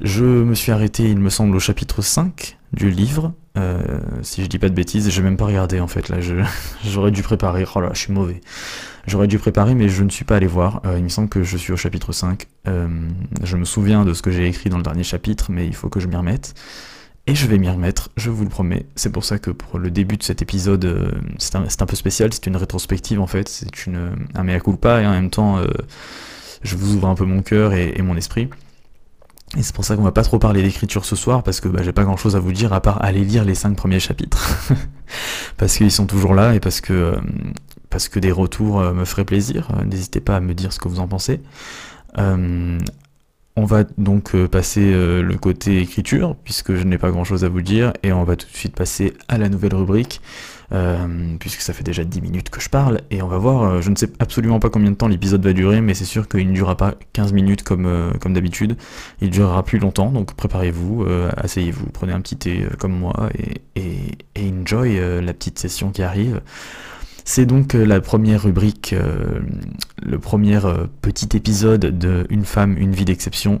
Je 0.00 0.24
me 0.24 0.54
suis 0.54 0.72
arrêté, 0.72 1.10
il 1.10 1.18
me 1.18 1.30
semble, 1.30 1.56
au 1.56 1.60
chapitre 1.60 2.00
5 2.00 2.58
du 2.72 2.90
livre, 2.90 3.32
euh, 3.58 3.98
si 4.22 4.42
je 4.42 4.46
dis 4.46 4.60
pas 4.60 4.68
de 4.68 4.74
bêtises, 4.74 5.10
j'ai 5.10 5.22
même 5.22 5.36
pas 5.36 5.46
regardé 5.46 5.80
en 5.80 5.88
fait 5.88 6.08
là, 6.08 6.18
j'aurais 6.84 7.10
dû 7.10 7.22
préparer, 7.22 7.64
oh 7.74 7.80
là, 7.80 7.90
je 7.92 7.98
suis 7.98 8.12
mauvais. 8.12 8.40
J'aurais 9.06 9.26
dû 9.26 9.38
préparer 9.38 9.74
mais 9.74 9.88
je 9.88 10.04
ne 10.04 10.10
suis 10.10 10.24
pas 10.24 10.36
allé 10.36 10.46
voir, 10.46 10.82
euh, 10.86 10.98
il 10.98 11.04
me 11.04 11.08
semble 11.08 11.28
que 11.28 11.42
je 11.42 11.56
suis 11.56 11.72
au 11.72 11.76
chapitre 11.76 12.12
5. 12.12 12.46
Euh, 12.68 12.88
je 13.42 13.56
me 13.56 13.64
souviens 13.64 14.04
de 14.04 14.14
ce 14.14 14.22
que 14.22 14.30
j'ai 14.30 14.46
écrit 14.46 14.70
dans 14.70 14.76
le 14.76 14.84
dernier 14.84 15.02
chapitre 15.02 15.50
mais 15.50 15.66
il 15.66 15.74
faut 15.74 15.88
que 15.88 15.98
je 15.98 16.06
m'y 16.06 16.16
remette. 16.16 16.54
Et 17.26 17.34
je 17.34 17.46
vais 17.46 17.58
m'y 17.58 17.68
remettre, 17.68 18.10
je 18.16 18.30
vous 18.30 18.44
le 18.44 18.48
promets. 18.48 18.86
C'est 18.96 19.12
pour 19.12 19.24
ça 19.24 19.38
que 19.38 19.50
pour 19.50 19.78
le 19.78 19.90
début 19.90 20.16
de 20.16 20.22
cet 20.22 20.42
épisode, 20.42 21.20
c'est 21.38 21.54
un, 21.54 21.86
peu 21.86 21.94
spécial, 21.94 22.32
c'est 22.32 22.46
une 22.46 22.56
rétrospective 22.56 23.20
en 23.20 23.26
fait, 23.26 23.48
c'est 23.48 23.86
une 23.86 24.16
un 24.34 24.42
mea 24.42 24.58
culpa 24.58 25.02
et 25.02 25.06
en 25.06 25.12
même 25.12 25.30
temps 25.30 25.62
je 26.62 26.76
vous 26.76 26.94
ouvre 26.94 27.08
un 27.08 27.14
peu 27.14 27.24
mon 27.24 27.42
cœur 27.42 27.74
et 27.74 28.00
mon 28.02 28.16
esprit. 28.16 28.48
Et 29.58 29.62
c'est 29.62 29.74
pour 29.74 29.84
ça 29.84 29.96
qu'on 29.96 30.02
va 30.02 30.12
pas 30.12 30.22
trop 30.22 30.38
parler 30.38 30.62
d'écriture 30.62 31.04
ce 31.04 31.16
soir, 31.16 31.42
parce 31.42 31.60
que 31.60 31.68
bah, 31.68 31.82
j'ai 31.82 31.92
pas 31.92 32.04
grand 32.04 32.16
chose 32.16 32.36
à 32.36 32.38
vous 32.38 32.52
dire 32.52 32.72
à 32.72 32.80
part 32.80 33.02
aller 33.02 33.24
lire 33.24 33.44
les 33.44 33.56
cinq 33.56 33.76
premiers 33.76 33.98
chapitres. 33.98 34.56
parce 35.56 35.76
qu'ils 35.76 35.90
sont 35.90 36.06
toujours 36.06 36.34
là 36.34 36.54
et 36.54 36.60
parce 36.60 36.80
que, 36.80 36.92
euh, 36.92 37.16
parce 37.88 38.08
que 38.08 38.20
des 38.20 38.30
retours 38.30 38.80
euh, 38.80 38.92
me 38.92 39.04
feraient 39.04 39.24
plaisir. 39.24 39.68
Euh, 39.76 39.84
n'hésitez 39.84 40.20
pas 40.20 40.36
à 40.36 40.40
me 40.40 40.54
dire 40.54 40.72
ce 40.72 40.78
que 40.78 40.86
vous 40.88 41.00
en 41.00 41.08
pensez. 41.08 41.40
on 42.16 43.64
va 43.64 43.84
donc 43.98 44.36
passer 44.46 44.92
le 44.92 45.36
côté 45.36 45.80
écriture, 45.80 46.36
puisque 46.44 46.74
je 46.76 46.84
n'ai 46.84 46.96
pas 46.96 47.10
grand 47.10 47.24
chose 47.24 47.44
à 47.44 47.48
vous 47.48 47.60
dire, 47.60 47.92
et 48.02 48.12
on 48.12 48.24
va 48.24 48.36
tout 48.36 48.46
de 48.46 48.56
suite 48.56 48.74
passer 48.74 49.14
à 49.28 49.36
la 49.36 49.48
nouvelle 49.48 49.74
rubrique. 49.74 50.22
Euh, 50.72 51.34
puisque 51.40 51.62
ça 51.62 51.72
fait 51.72 51.82
déjà 51.82 52.04
10 52.04 52.20
minutes 52.20 52.48
que 52.48 52.60
je 52.60 52.68
parle, 52.68 53.00
et 53.10 53.22
on 53.22 53.26
va 53.26 53.38
voir, 53.38 53.64
euh, 53.64 53.80
je 53.80 53.90
ne 53.90 53.96
sais 53.96 54.08
absolument 54.20 54.60
pas 54.60 54.70
combien 54.70 54.92
de 54.92 54.96
temps 54.96 55.08
l'épisode 55.08 55.44
va 55.44 55.52
durer, 55.52 55.80
mais 55.80 55.94
c'est 55.94 56.04
sûr 56.04 56.28
qu'il 56.28 56.46
ne 56.48 56.54
durera 56.54 56.76
pas 56.76 56.94
15 57.12 57.32
minutes 57.32 57.64
comme, 57.64 57.86
euh, 57.86 58.12
comme 58.20 58.34
d'habitude, 58.34 58.76
il 59.20 59.30
durera 59.30 59.64
plus 59.64 59.80
longtemps, 59.80 60.10
donc 60.12 60.34
préparez-vous, 60.34 61.06
asseyez-vous, 61.36 61.86
prenez 61.86 62.12
un 62.12 62.20
petit 62.20 62.36
thé 62.36 62.66
comme 62.78 62.96
moi, 62.96 63.30
et, 63.74 64.18
et, 64.36 64.52
enjoy 64.52 65.00
la 65.20 65.32
petite 65.32 65.58
session 65.58 65.90
qui 65.90 66.02
arrive. 66.02 66.40
C'est 67.24 67.46
donc 67.46 67.74
la 67.74 68.00
première 68.00 68.42
rubrique, 68.42 68.94
le 70.02 70.18
premier 70.18 70.58
petit 71.02 71.36
épisode 71.36 71.98
de 71.98 72.26
Une 72.30 72.44
femme, 72.44 72.76
une 72.78 72.92
vie 72.92 73.04
d'exception. 73.04 73.60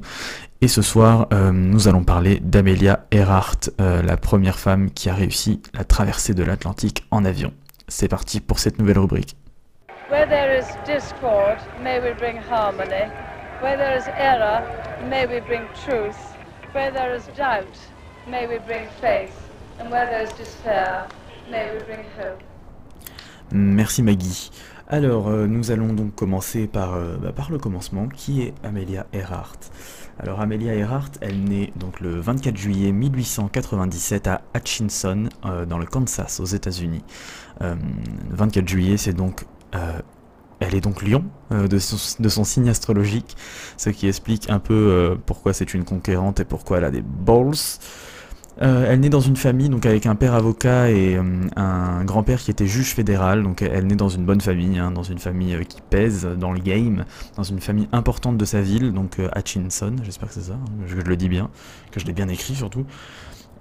Et 0.62 0.68
ce 0.68 0.82
soir, 0.82 1.26
nous 1.54 1.88
allons 1.88 2.04
parler 2.04 2.38
d'Amelia 2.40 3.06
Earhart, 3.12 3.70
la 3.78 4.16
première 4.18 4.58
femme 4.58 4.90
qui 4.90 5.08
a 5.08 5.14
réussi 5.14 5.62
la 5.72 5.84
traversée 5.84 6.34
de 6.34 6.42
l'Atlantique 6.42 7.06
en 7.10 7.24
avion. 7.24 7.52
C'est 7.88 8.08
parti 8.08 8.40
pour 8.40 8.58
cette 8.58 8.78
nouvelle 8.78 8.98
rubrique. 8.98 9.36
Where 10.10 10.28
there 10.28 10.58
is 10.58 10.66
discord, 10.84 11.56
may 11.82 11.98
we 12.00 12.14
bring 12.18 12.36
harmony. 12.50 13.10
Where 13.62 13.78
there 13.78 13.96
is 13.96 14.04
error, 14.18 14.62
may 15.08 15.26
we 15.26 15.40
bring 15.40 15.62
truth. 15.86 16.18
Where 16.74 16.92
there 16.92 17.16
is 17.16 17.22
doubt, 17.38 17.64
may 18.28 18.46
we 18.46 18.58
bring 18.66 18.86
faith. 19.00 19.32
And 19.80 19.90
where 19.90 20.06
there 20.10 20.24
is 20.24 20.32
despair, 20.36 21.06
may 21.50 21.70
we 21.72 21.82
bring 21.84 22.04
hope. 22.18 22.42
Merci 23.50 24.02
Maggie. 24.02 24.50
Alors, 24.92 25.28
euh, 25.28 25.46
nous 25.46 25.70
allons 25.70 25.92
donc 25.92 26.16
commencer 26.16 26.66
par, 26.66 26.94
euh, 26.94 27.16
bah, 27.16 27.30
par 27.30 27.52
le 27.52 27.58
commencement, 27.58 28.08
qui 28.08 28.42
est 28.42 28.54
Amelia 28.64 29.06
Earhart. 29.12 29.58
Alors, 30.22 30.42
Amelia 30.42 30.74
Earhart, 30.74 31.12
elle 31.22 31.44
naît 31.44 31.72
donc 31.76 32.00
le 32.00 32.20
24 32.20 32.54
juillet 32.54 32.92
1897 32.92 34.26
à 34.26 34.42
Hutchinson, 34.54 35.30
euh, 35.46 35.64
dans 35.64 35.78
le 35.78 35.86
Kansas, 35.86 36.40
aux 36.40 36.44
États-Unis. 36.44 37.02
24 38.30 38.68
juillet, 38.68 38.96
c'est 38.96 39.12
donc 39.12 39.44
elle 40.60 40.74
est 40.74 40.80
donc 40.80 41.02
lion 41.02 41.24
son, 41.50 42.22
de, 42.22 42.28
son, 42.28 42.44
signe 42.44 42.70
astrologique, 42.70 43.36
ce 43.76 43.90
qui 43.90 44.08
explique 44.08 44.48
un 44.48 44.58
peu 44.58 45.18
pourquoi 45.26 45.52
c'est 45.52 45.74
une 45.74 45.84
conquérante 45.84 46.40
et 46.40 46.44
pourquoi 46.46 46.78
elle 46.78 46.84
a 46.84 46.90
des 46.90 47.02
balls. 47.02 47.52
Euh, 48.62 48.86
elle 48.90 49.00
naît 49.00 49.08
dans 49.08 49.20
une 49.20 49.36
famille 49.36 49.68
donc 49.68 49.86
avec 49.86 50.06
un 50.06 50.14
père 50.14 50.34
avocat 50.34 50.90
et 50.90 51.16
euh, 51.16 51.22
un 51.56 52.04
grand-père 52.04 52.40
qui 52.40 52.50
était 52.50 52.66
juge 52.66 52.94
fédéral. 52.94 53.42
Donc 53.42 53.62
elle 53.62 53.86
naît 53.86 53.96
dans 53.96 54.08
une 54.08 54.24
bonne 54.24 54.40
famille, 54.40 54.78
hein, 54.78 54.90
dans 54.90 55.02
une 55.02 55.18
famille 55.18 55.54
euh, 55.54 55.62
qui 55.62 55.80
pèse 55.80 56.26
dans 56.38 56.52
le 56.52 56.60
game, 56.60 57.04
dans 57.36 57.42
une 57.42 57.60
famille 57.60 57.88
importante 57.92 58.36
de 58.36 58.44
sa 58.44 58.60
ville, 58.60 58.92
donc 58.92 59.18
Hutchinson. 59.36 59.96
J'espère 60.02 60.28
que 60.28 60.34
c'est 60.34 60.48
ça, 60.48 60.54
hein, 60.54 60.84
que 60.84 60.90
je 60.90 60.96
le 60.96 61.16
dis 61.16 61.28
bien, 61.28 61.48
que 61.90 62.00
je 62.00 62.06
l'ai 62.06 62.12
bien 62.12 62.28
écrit 62.28 62.54
surtout. 62.54 62.84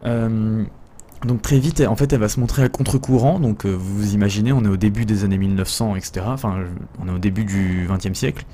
donc 0.03 1.41
très 1.41 1.60
vite, 1.60 1.81
en 1.81 1.96
fait, 1.96 2.12
elle 2.13 2.19
va 2.19 2.29
se 2.29 2.39
montrer 2.39 2.63
à 2.63 2.69
contre-courant. 2.69 3.39
Donc 3.39 3.65
vous 3.65 4.13
imaginez, 4.13 4.51
on 4.51 4.63
est 4.63 4.69
au 4.69 4.77
début 4.77 5.05
des 5.05 5.24
années 5.24 5.38
1900, 5.38 5.96
etc. 5.96 6.25
Enfin, 6.27 6.63
on 7.01 7.08
est 7.08 7.15
au 7.15 7.19
début 7.19 7.46
du 7.46 7.88
XXe 7.89 8.17
siècle 8.17 8.46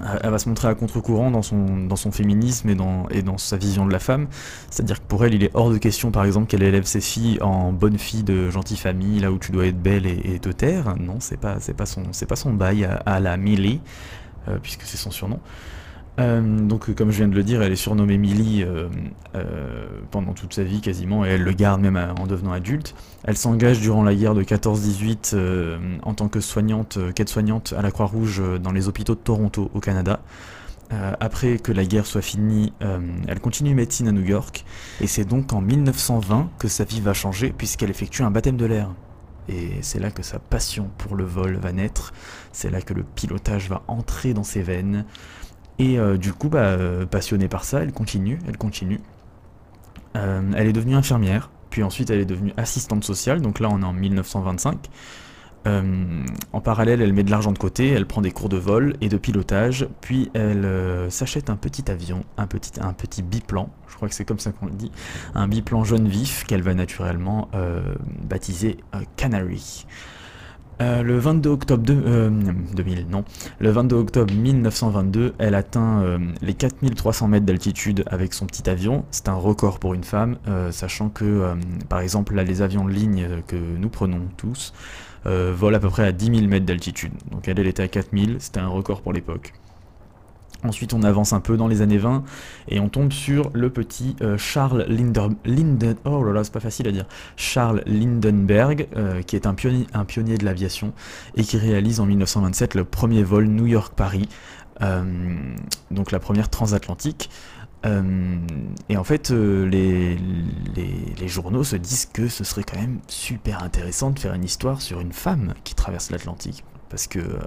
elle 0.00 0.30
va 0.30 0.38
se 0.38 0.48
montrer 0.48 0.68
à 0.68 0.74
contre-courant 0.74 1.30
dans 1.30 1.42
son, 1.42 1.86
dans 1.86 1.96
son 1.96 2.12
féminisme 2.12 2.68
et 2.70 2.74
dans, 2.74 3.38
sa 3.38 3.56
vision 3.56 3.86
de 3.86 3.92
la 3.92 3.98
femme. 3.98 4.26
C'est-à-dire 4.70 5.00
que 5.00 5.06
pour 5.06 5.24
elle, 5.24 5.34
il 5.34 5.44
est 5.44 5.50
hors 5.54 5.70
de 5.70 5.78
question, 5.78 6.10
par 6.10 6.24
exemple, 6.24 6.46
qu'elle 6.46 6.62
élève 6.62 6.84
ses 6.84 7.00
filles 7.00 7.38
en 7.42 7.72
bonne 7.72 7.98
fille 7.98 8.22
de 8.22 8.50
gentille 8.50 8.78
famille, 8.78 9.20
là 9.20 9.30
où 9.30 9.38
tu 9.38 9.52
dois 9.52 9.66
être 9.66 9.80
belle 9.80 10.06
et, 10.06 10.38
te 10.38 10.48
taire. 10.48 10.94
Non, 10.98 11.18
c'est 11.20 11.38
pas, 11.38 11.56
pas 11.76 12.36
son 12.36 12.52
bail 12.54 12.88
à, 13.06 13.20
la 13.20 13.36
Millie, 13.36 13.80
euh, 14.48 14.58
puisque 14.62 14.82
c'est 14.82 14.96
son 14.96 15.10
surnom. 15.10 15.38
Euh, 16.20 16.42
donc 16.42 16.94
comme 16.94 17.10
je 17.10 17.18
viens 17.18 17.28
de 17.28 17.34
le 17.34 17.42
dire, 17.42 17.62
elle 17.62 17.72
est 17.72 17.76
surnommée 17.76 18.18
Millie 18.18 18.62
euh, 18.62 18.88
euh, 19.34 19.86
pendant 20.10 20.34
toute 20.34 20.52
sa 20.54 20.62
vie 20.62 20.80
quasiment, 20.80 21.24
et 21.24 21.30
elle 21.30 21.42
le 21.42 21.52
garde 21.52 21.80
même 21.80 21.98
en 22.18 22.26
devenant 22.26 22.52
adulte. 22.52 22.94
Elle 23.24 23.36
s'engage 23.36 23.80
durant 23.80 24.02
la 24.02 24.14
guerre 24.14 24.34
de 24.34 24.42
14-18 24.42 25.36
en 26.02 26.14
tant 26.14 26.28
que 26.28 26.40
soignante, 26.40 26.98
qu'aide-soignante 27.14 27.74
à 27.76 27.82
la 27.82 27.90
Croix-Rouge 27.90 28.42
dans 28.62 28.72
les 28.72 28.88
hôpitaux 28.88 29.14
de 29.14 29.20
Toronto 29.20 29.70
au 29.74 29.80
Canada. 29.80 30.20
après 31.20 31.58
que 31.58 31.72
la 31.72 31.84
guerre 31.84 32.04
soit 32.04 32.20
finie, 32.20 32.72
elle 33.28 33.40
continue 33.40 33.74
médecine 33.74 34.08
à 34.08 34.12
New 34.12 34.24
York, 34.24 34.64
et 35.00 35.06
c'est 35.06 35.24
donc 35.24 35.52
en 35.52 35.60
1920 35.60 36.50
que 36.58 36.68
sa 36.68 36.84
vie 36.84 37.00
va 37.00 37.14
changer 37.14 37.54
puisqu'elle 37.56 37.90
effectue 37.90 38.22
un 38.22 38.30
baptême 38.30 38.56
de 38.56 38.66
l'air. 38.66 38.90
Et 39.48 39.78
c'est 39.82 39.98
là 39.98 40.10
que 40.10 40.22
sa 40.22 40.38
passion 40.38 40.90
pour 40.98 41.16
le 41.16 41.24
vol 41.24 41.56
va 41.56 41.72
naître, 41.72 42.12
c'est 42.52 42.70
là 42.70 42.80
que 42.80 42.94
le 42.94 43.02
pilotage 43.02 43.68
va 43.68 43.82
entrer 43.88 44.34
dans 44.34 44.44
ses 44.44 44.62
veines. 44.62 45.04
Et 45.78 45.98
euh, 45.98 46.16
du 46.16 46.32
coup, 46.32 46.48
bah, 46.48 46.60
euh, 46.60 47.06
passionnée 47.06 47.48
par 47.48 47.64
ça, 47.64 47.80
elle 47.80 47.92
continue, 47.92 48.38
elle 48.46 48.56
continue. 48.56 49.00
Euh, 50.16 50.42
elle 50.56 50.66
est 50.66 50.72
devenue 50.72 50.94
infirmière, 50.94 51.50
puis 51.70 51.82
ensuite 51.82 52.10
elle 52.10 52.20
est 52.20 52.26
devenue 52.26 52.52
assistante 52.58 53.02
sociale, 53.02 53.40
donc 53.40 53.60
là 53.60 53.68
on 53.70 53.80
est 53.80 53.84
en 53.84 53.94
1925. 53.94 54.90
en 55.64 56.60
parallèle, 56.60 57.00
elle 57.00 57.14
met 57.14 57.22
de 57.22 57.30
l'argent 57.30 57.52
de 57.52 57.58
côté, 57.58 57.88
elle 57.88 58.04
prend 58.04 58.20
des 58.20 58.30
cours 58.30 58.50
de 58.50 58.58
vol 58.58 58.94
et 59.00 59.08
de 59.08 59.16
pilotage, 59.16 59.88
puis 60.02 60.30
elle 60.34 60.68
s'achète 61.08 61.48
un 61.48 61.56
petit 61.56 61.90
avion, 61.90 62.24
un 62.36 62.46
petit, 62.46 62.72
un 62.78 62.92
petit 62.92 63.22
biplan, 63.22 63.70
je 63.88 63.96
crois 63.96 64.08
que 64.08 64.14
c'est 64.14 64.26
comme 64.26 64.40
ça 64.40 64.52
qu'on 64.52 64.66
le 64.66 64.72
dit, 64.72 64.92
un 65.34 65.48
biplan 65.48 65.82
jaune 65.82 66.08
vif 66.08 66.44
qu'elle 66.44 66.62
va 66.62 66.74
naturellement 66.74 67.48
baptiser 68.22 68.76
Canary. 69.16 69.86
Euh, 70.82 71.02
le 71.02 71.18
22 71.18 71.50
octobre 71.50 71.84
de, 71.84 71.94
2000, 72.74 72.98
euh, 72.98 73.02
non. 73.08 73.24
Le 73.60 73.70
22 73.70 73.96
octobre 73.96 74.34
1922, 74.34 75.34
elle 75.38 75.54
atteint 75.54 76.02
euh, 76.02 76.18
les 76.40 76.54
4300 76.54 77.28
mètres 77.28 77.46
d'altitude 77.46 78.04
avec 78.08 78.34
son 78.34 78.46
petit 78.46 78.68
avion. 78.68 79.04
C'est 79.10 79.28
un 79.28 79.34
record 79.34 79.78
pour 79.78 79.94
une 79.94 80.04
femme, 80.04 80.36
sachant 80.70 81.08
que, 81.08 81.54
par 81.88 82.00
exemple, 82.00 82.34
là, 82.34 82.42
les 82.42 82.62
avions 82.62 82.84
de 82.84 82.90
ligne 82.90 83.26
que 83.46 83.56
nous 83.56 83.88
prenons 83.88 84.20
tous 84.36 84.72
volent 85.24 85.76
à 85.76 85.80
peu 85.80 85.88
près 85.88 86.04
à 86.04 86.12
10 86.12 86.36
000 86.36 86.46
mètres 86.48 86.66
d'altitude. 86.66 87.12
Donc 87.30 87.46
elle, 87.46 87.58
elle 87.58 87.66
était 87.66 87.82
à 87.82 87.88
4000, 87.88 88.36
c'était 88.40 88.60
un 88.60 88.68
record 88.68 89.02
pour 89.02 89.12
l'époque. 89.12 89.52
Ensuite, 90.64 90.94
on 90.94 91.02
avance 91.02 91.32
un 91.32 91.40
peu 91.40 91.56
dans 91.56 91.66
les 91.66 91.82
années 91.82 91.98
20 91.98 92.22
et 92.68 92.78
on 92.78 92.88
tombe 92.88 93.12
sur 93.12 93.50
le 93.52 93.68
petit 93.70 94.14
euh, 94.22 94.38
Charles 94.38 94.84
Linden, 94.88 95.96
oh 96.04 96.22
là 96.22 96.32
là, 96.32 96.44
c'est 96.44 96.52
pas 96.52 96.60
facile 96.60 96.86
à 96.86 96.92
dire, 96.92 97.06
Charles 97.36 97.82
Lindenberg, 97.86 98.86
euh, 98.96 99.22
qui 99.22 99.34
est 99.34 99.46
un 99.46 99.54
pionnier, 99.54 100.38
de 100.38 100.44
l'aviation 100.44 100.92
et 101.36 101.42
qui 101.42 101.58
réalise 101.58 101.98
en 101.98 102.06
1927 102.06 102.74
le 102.74 102.84
premier 102.84 103.24
vol 103.24 103.46
New 103.46 103.66
York-Paris, 103.66 104.28
euh, 104.82 105.02
donc 105.90 106.12
la 106.12 106.20
première 106.20 106.48
transatlantique. 106.48 107.28
et 108.88 108.96
en 108.96 109.04
fait, 109.04 109.30
les, 109.30 110.16
journaux 111.26 111.64
se 111.64 111.74
disent 111.74 112.06
que 112.06 112.28
ce 112.28 112.44
serait 112.44 112.62
quand 112.62 112.78
même 112.78 113.00
super 113.08 113.64
intéressant 113.64 114.10
de 114.10 114.18
faire 114.20 114.34
une 114.34 114.44
histoire 114.44 114.80
sur 114.80 115.00
une 115.00 115.12
femme 115.12 115.54
qui 115.64 115.74
traverse 115.74 116.10
l'Atlantique 116.10 116.62
parce 116.92 117.06
que 117.06 117.20
euh, 117.20 117.38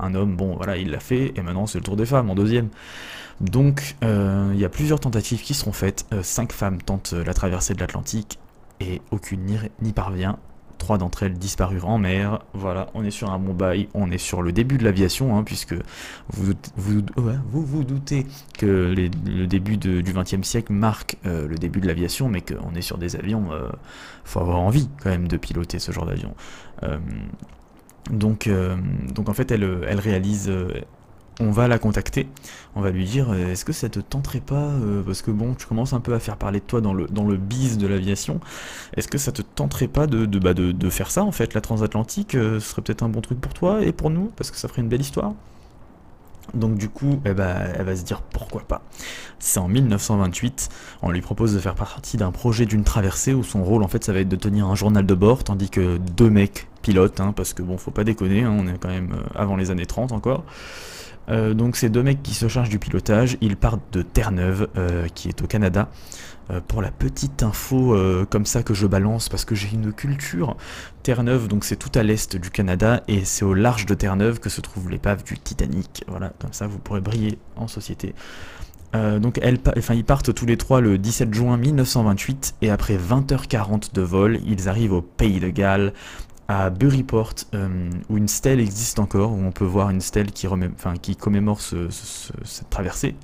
un 0.00 0.14
homme, 0.14 0.34
bon 0.34 0.56
voilà, 0.56 0.78
il 0.78 0.90
l'a 0.90 0.98
fait, 0.98 1.34
et 1.36 1.42
maintenant 1.42 1.66
c'est 1.66 1.76
le 1.76 1.84
tour 1.84 1.94
des 1.94 2.06
femmes 2.06 2.30
en 2.30 2.34
deuxième. 2.34 2.70
Donc 3.42 3.96
euh, 4.02 4.50
il 4.54 4.58
y 4.58 4.64
a 4.64 4.70
plusieurs 4.70 4.98
tentatives 4.98 5.42
qui 5.42 5.52
seront 5.52 5.72
faites, 5.72 6.06
euh, 6.14 6.22
cinq 6.22 6.52
femmes 6.52 6.80
tentent 6.80 7.12
la 7.12 7.34
traversée 7.34 7.74
de 7.74 7.80
l'Atlantique, 7.80 8.38
et 8.80 9.02
aucune 9.10 9.44
n'y 9.82 9.92
parvient. 9.92 10.38
Trois 10.78 10.96
d'entre 10.96 11.22
elles 11.22 11.34
disparurent 11.34 11.88
en 11.88 11.98
mer. 11.98 12.40
Voilà, 12.54 12.88
on 12.94 13.04
est 13.04 13.10
sur 13.10 13.30
un 13.30 13.38
bon 13.38 13.52
bail, 13.52 13.88
on 13.92 14.10
est 14.10 14.18
sur 14.18 14.40
le 14.40 14.52
début 14.52 14.78
de 14.78 14.84
l'aviation, 14.84 15.36
hein, 15.36 15.44
puisque 15.44 15.74
vous 16.28 16.54
vous, 16.76 17.02
vous, 17.46 17.84
doutez 17.84 18.26
que 18.58 18.94
le 18.96 19.46
début 19.46 19.76
du 19.76 20.02
XXe 20.02 20.42
siècle 20.42 20.72
marque 20.72 21.16
le 21.24 21.54
début 21.54 21.80
de 21.80 21.86
l'aviation, 21.86 22.28
mais 22.28 22.40
qu'on 22.40 22.74
est 22.74 22.82
sur 22.82 22.98
des 22.98 23.16
avions, 23.16 23.50
faut 24.24 24.40
avoir 24.40 24.58
envie 24.58 24.88
quand 25.02 25.10
même 25.10 25.28
de 25.28 25.36
piloter 25.36 25.78
ce 25.78 25.92
genre 25.92 26.06
d'avion. 26.06 26.34
Donc, 28.10 28.46
euh, 28.46 28.76
donc 29.14 29.28
en 29.28 29.34
fait, 29.34 29.50
elle, 29.50 29.64
elle 29.88 30.00
réalise. 30.00 30.48
Euh, 30.48 30.68
on 31.40 31.50
va 31.50 31.66
la 31.66 31.80
contacter, 31.80 32.28
on 32.76 32.80
va 32.80 32.90
lui 32.92 33.04
dire 33.04 33.32
euh, 33.32 33.50
est-ce 33.50 33.64
que 33.64 33.72
ça 33.72 33.88
te 33.88 33.98
tenterait 33.98 34.38
pas 34.38 34.70
parce 35.04 35.20
que 35.20 35.32
bon 35.32 35.54
tu 35.54 35.66
commences 35.66 35.92
un 35.92 35.98
peu 35.98 36.14
à 36.14 36.20
faire 36.20 36.36
parler 36.36 36.60
de 36.60 36.64
toi 36.64 36.80
dans 36.80 36.94
le 36.94 37.06
dans 37.08 37.26
le 37.26 37.36
biz 37.36 37.76
de 37.76 37.88
l'aviation 37.88 38.38
est-ce 38.96 39.08
que 39.08 39.18
ça 39.18 39.32
te 39.32 39.42
tenterait 39.42 39.88
pas 39.88 40.06
de 40.06 40.26
bah, 40.38 40.54
de 40.54 40.90
faire 40.90 41.10
ça 41.10 41.24
en 41.24 41.32
fait 41.32 41.52
la 41.52 41.60
transatlantique 41.60 42.32
ce 42.34 42.60
serait 42.60 42.82
peut-être 42.82 43.02
un 43.02 43.08
bon 43.08 43.20
truc 43.20 43.40
pour 43.40 43.52
toi 43.52 43.82
et 43.82 43.90
pour 43.92 44.10
nous 44.10 44.30
parce 44.36 44.52
que 44.52 44.56
ça 44.56 44.68
ferait 44.68 44.82
une 44.82 44.88
belle 44.88 45.00
histoire? 45.00 45.34
Donc 46.52 46.76
du 46.76 46.88
coup, 46.88 47.20
eh 47.24 47.32
ben, 47.32 47.56
elle 47.74 47.84
va 47.84 47.96
se 47.96 48.02
dire 48.02 48.20
pourquoi 48.22 48.62
pas. 48.62 48.82
C'est 49.38 49.58
en 49.60 49.68
1928, 49.68 50.68
on 51.02 51.10
lui 51.10 51.20
propose 51.20 51.54
de 51.54 51.58
faire 51.58 51.74
partie 51.74 52.16
d'un 52.16 52.30
projet 52.30 52.66
d'une 52.66 52.84
traversée 52.84 53.34
où 53.34 53.42
son 53.42 53.64
rôle 53.64 53.82
en 53.82 53.88
fait 53.88 54.04
ça 54.04 54.12
va 54.12 54.20
être 54.20 54.28
de 54.28 54.36
tenir 54.36 54.66
un 54.66 54.74
journal 54.74 55.06
de 55.06 55.14
bord, 55.14 55.44
tandis 55.44 55.70
que 55.70 55.96
deux 55.98 56.30
mecs 56.30 56.68
pilotent, 56.82 57.20
hein, 57.20 57.32
parce 57.34 57.54
que 57.54 57.62
bon 57.62 57.78
faut 57.78 57.90
pas 57.90 58.04
déconner, 58.04 58.42
hein, 58.42 58.54
on 58.58 58.66
est 58.66 58.78
quand 58.78 58.88
même 58.88 59.12
euh, 59.12 59.22
avant 59.34 59.56
les 59.56 59.70
années 59.70 59.86
30 59.86 60.12
encore. 60.12 60.44
Euh, 61.28 61.54
donc 61.54 61.76
ces 61.76 61.88
deux 61.88 62.02
mecs 62.02 62.22
qui 62.22 62.34
se 62.34 62.48
chargent 62.48 62.68
du 62.68 62.78
pilotage, 62.78 63.36
ils 63.40 63.56
partent 63.56 63.92
de 63.92 64.02
Terre-Neuve, 64.02 64.68
euh, 64.76 65.06
qui 65.14 65.28
est 65.28 65.42
au 65.42 65.46
Canada, 65.46 65.88
euh, 66.50 66.60
pour 66.66 66.82
la 66.82 66.90
petite 66.90 67.42
info 67.42 67.96
comme 68.28 68.46
ça 68.46 68.62
que 68.62 68.74
je 68.74 68.86
balance 68.86 69.28
parce 69.28 69.44
que 69.44 69.54
j'ai 69.54 69.68
une 69.72 69.92
culture, 69.92 70.56
Terre-Neuve, 71.02 71.48
donc 71.48 71.64
c'est 71.64 71.76
tout 71.76 71.92
à 71.94 72.02
l'est 72.02 72.36
du 72.36 72.50
Canada 72.50 73.02
et 73.08 73.24
c'est 73.24 73.44
au 73.44 73.54
large 73.54 73.86
de 73.86 73.94
Terre-Neuve 73.94 74.40
que 74.40 74.50
se 74.50 74.60
trouve 74.60 74.90
l'épave 74.90 75.24
du 75.24 75.38
Titanic. 75.38 76.04
Voilà, 76.08 76.32
comme 76.38 76.52
ça 76.52 76.66
vous 76.66 76.78
pourrez 76.78 77.00
briller 77.00 77.38
en 77.56 77.68
société. 77.68 78.14
Donc 79.20 79.40
ils 79.42 80.04
partent 80.04 80.32
tous 80.32 80.46
les 80.46 80.56
trois 80.56 80.80
le 80.80 80.98
17 80.98 81.34
juin 81.34 81.56
1928 81.56 82.54
et 82.62 82.70
après 82.70 82.96
20h40 82.96 83.92
de 83.92 84.02
vol, 84.02 84.38
ils 84.46 84.68
arrivent 84.68 84.92
au 84.92 85.02
Pays 85.02 85.40
de 85.40 85.48
Galles, 85.48 85.92
à 86.48 86.70
Buryport, 86.70 87.34
où 88.08 88.16
une 88.16 88.28
stèle 88.28 88.60
existe 88.60 88.98
encore, 88.98 89.32
où 89.32 89.42
on 89.42 89.52
peut 89.52 89.64
voir 89.64 89.90
une 89.90 90.00
stèle 90.00 90.30
qui, 90.32 90.46
commémore 91.16 91.60
cette 91.60 92.70
traversée. 92.70 93.16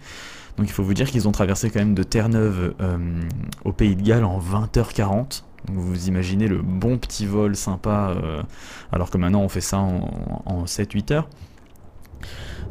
Donc 0.60 0.68
il 0.68 0.72
faut 0.72 0.82
vous 0.82 0.92
dire 0.92 1.10
qu'ils 1.10 1.26
ont 1.26 1.32
traversé 1.32 1.70
quand 1.70 1.78
même 1.78 1.94
de 1.94 2.02
Terre-Neuve 2.02 2.74
euh, 2.82 2.98
au 3.64 3.72
Pays 3.72 3.96
de 3.96 4.02
Galles 4.02 4.24
en 4.24 4.38
20h40. 4.38 5.42
vous 5.72 6.08
imaginez 6.08 6.48
le 6.48 6.60
bon 6.60 6.98
petit 6.98 7.24
vol 7.24 7.56
sympa, 7.56 8.14
euh, 8.14 8.42
alors 8.92 9.08
que 9.08 9.16
maintenant 9.16 9.40
on 9.40 9.48
fait 9.48 9.62
ça 9.62 9.78
en, 9.78 10.64
7-8 10.66 11.14
heures. 11.14 11.28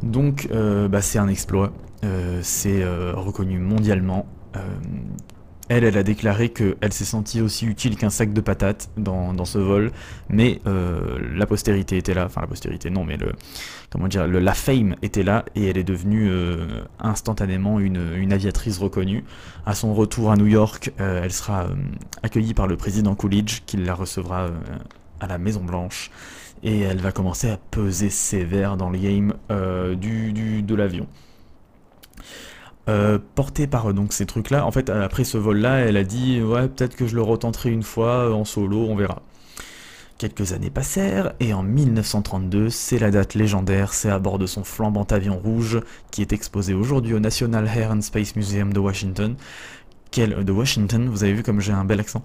Donc 0.04 0.46
euh, 0.52 0.86
bah, 0.86 1.02
c'est 1.02 1.18
un 1.18 1.26
exploit, 1.26 1.72
euh, 2.04 2.38
c'est 2.44 2.84
reconnu 3.12 3.58
mondialement. 3.58 4.26
Elle, 5.70 5.84
elle 5.84 5.96
a 5.96 6.02
déclaré 6.02 6.48
qu'elle 6.48 6.92
s'est 6.92 7.04
sentie 7.04 7.40
aussi 7.40 7.64
utile 7.64 7.96
qu'un 7.96 8.10
sac 8.10 8.32
de 8.32 8.40
patates 8.40 8.90
dans, 8.96 9.44
ce 9.44 9.58
vol, 9.58 9.92
mais 10.28 10.60
euh, 10.66 11.20
la 11.32 11.46
postérité 11.46 11.96
était 11.96 12.12
là, 12.12 12.26
enfin 12.26 12.40
la 12.40 12.48
postérité 12.48 12.90
non, 12.90 13.04
mais 13.04 13.16
le, 13.16 13.34
comment 13.88 14.08
dire, 14.08 14.26
le, 14.26 14.40
la 14.40 14.54
fame 14.54 14.96
était 15.02 15.22
là 15.22 15.44
et 15.54 15.66
elle 15.66 15.78
est 15.78 15.84
devenue 15.84 16.28
euh, 16.28 16.66
instantanément 16.98 17.78
une, 17.78 18.32
aviatrice 18.32 18.78
reconnue. 18.78 19.22
À 19.64 19.76
son 19.76 19.94
retour 19.94 20.32
à 20.32 20.36
New 20.36 20.48
York, 20.48 20.90
euh, 20.98 21.22
elle 21.22 21.32
sera 21.32 21.68
accueillie 22.24 22.52
par 22.52 22.66
le 22.66 22.76
président 22.76 23.14
Coolidge 23.14 23.60
qui 23.64 23.76
la 23.76 23.94
recevra 23.94 24.48
à 25.20 25.28
la 25.28 25.38
Maison 25.38 25.62
Blanche 25.62 26.10
et 26.64 26.80
elle 26.80 26.98
va 26.98 27.12
commencer 27.12 27.48
à 27.48 27.58
peser 27.70 28.10
sévère 28.10 28.76
dans 28.76 28.90
le 28.90 28.98
game 28.98 29.34
du, 29.94 30.62
de 30.62 30.74
l'avion. 30.74 31.06
Euh, 32.90 33.18
portée 33.36 33.68
par 33.68 33.94
donc 33.94 34.12
ces 34.12 34.26
trucs-là. 34.26 34.66
En 34.66 34.72
fait, 34.72 34.90
après 34.90 35.22
ce 35.22 35.38
vol-là, 35.38 35.78
elle 35.78 35.96
a 35.96 36.02
dit 36.02 36.42
ouais, 36.42 36.66
peut-être 36.68 36.96
que 36.96 37.06
je 37.06 37.14
le 37.14 37.22
retenterai 37.22 37.70
une 37.70 37.84
fois 37.84 38.28
euh, 38.28 38.32
en 38.32 38.44
solo, 38.44 38.86
on 38.88 38.96
verra. 38.96 39.22
Quelques 40.18 40.52
années 40.52 40.70
passèrent 40.70 41.32
et 41.38 41.54
en 41.54 41.62
1932, 41.62 42.68
c'est 42.68 42.98
la 42.98 43.12
date 43.12 43.34
légendaire, 43.34 43.94
c'est 43.94 44.10
à 44.10 44.18
bord 44.18 44.38
de 44.38 44.46
son 44.46 44.64
flambant 44.64 45.04
avion 45.04 45.38
rouge 45.38 45.80
qui 46.10 46.20
est 46.20 46.32
exposé 46.32 46.74
aujourd'hui 46.74 47.14
au 47.14 47.20
National 47.20 47.70
Air 47.74 47.92
and 47.92 48.00
Space 48.00 48.34
Museum 48.34 48.72
de 48.72 48.80
Washington. 48.80 49.36
De 50.16 50.52
Washington, 50.52 51.08
vous 51.08 51.22
avez 51.22 51.32
vu 51.32 51.42
comme 51.42 51.60
j'ai 51.60 51.72
un 51.72 51.84
bel 51.84 52.00
accent, 52.00 52.24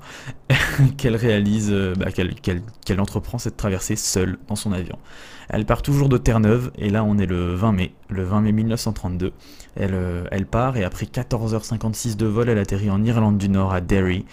qu'elle 0.97 1.15
réalise, 1.15 1.69
euh, 1.71 1.93
bah, 1.95 2.07
qu'elle 2.11 2.99
entreprend 2.99 3.37
cette 3.37 3.57
traversée 3.57 3.95
seule 3.95 4.37
dans 4.47 4.55
son 4.55 4.71
avion. 4.71 4.97
Elle 5.49 5.65
part 5.65 5.83
toujours 5.83 6.09
de 6.09 6.17
Terre-Neuve, 6.17 6.71
et 6.77 6.89
là 6.89 7.03
on 7.03 7.17
est 7.17 7.27
le 7.27 7.53
20 7.53 7.71
mai, 7.73 7.93
le 8.09 8.23
20 8.23 8.41
mai 8.41 8.51
1932. 8.53 9.33
Elle, 9.75 9.91
euh, 9.93 10.23
elle 10.31 10.47
part, 10.47 10.77
et 10.77 10.83
après 10.83 11.05
14h56 11.05 12.15
de 12.15 12.25
vol, 12.25 12.49
elle 12.49 12.57
atterrit 12.57 12.89
en 12.89 13.03
Irlande 13.03 13.37
du 13.37 13.49
Nord, 13.49 13.73
à 13.73 13.81
Derry. 13.81 14.25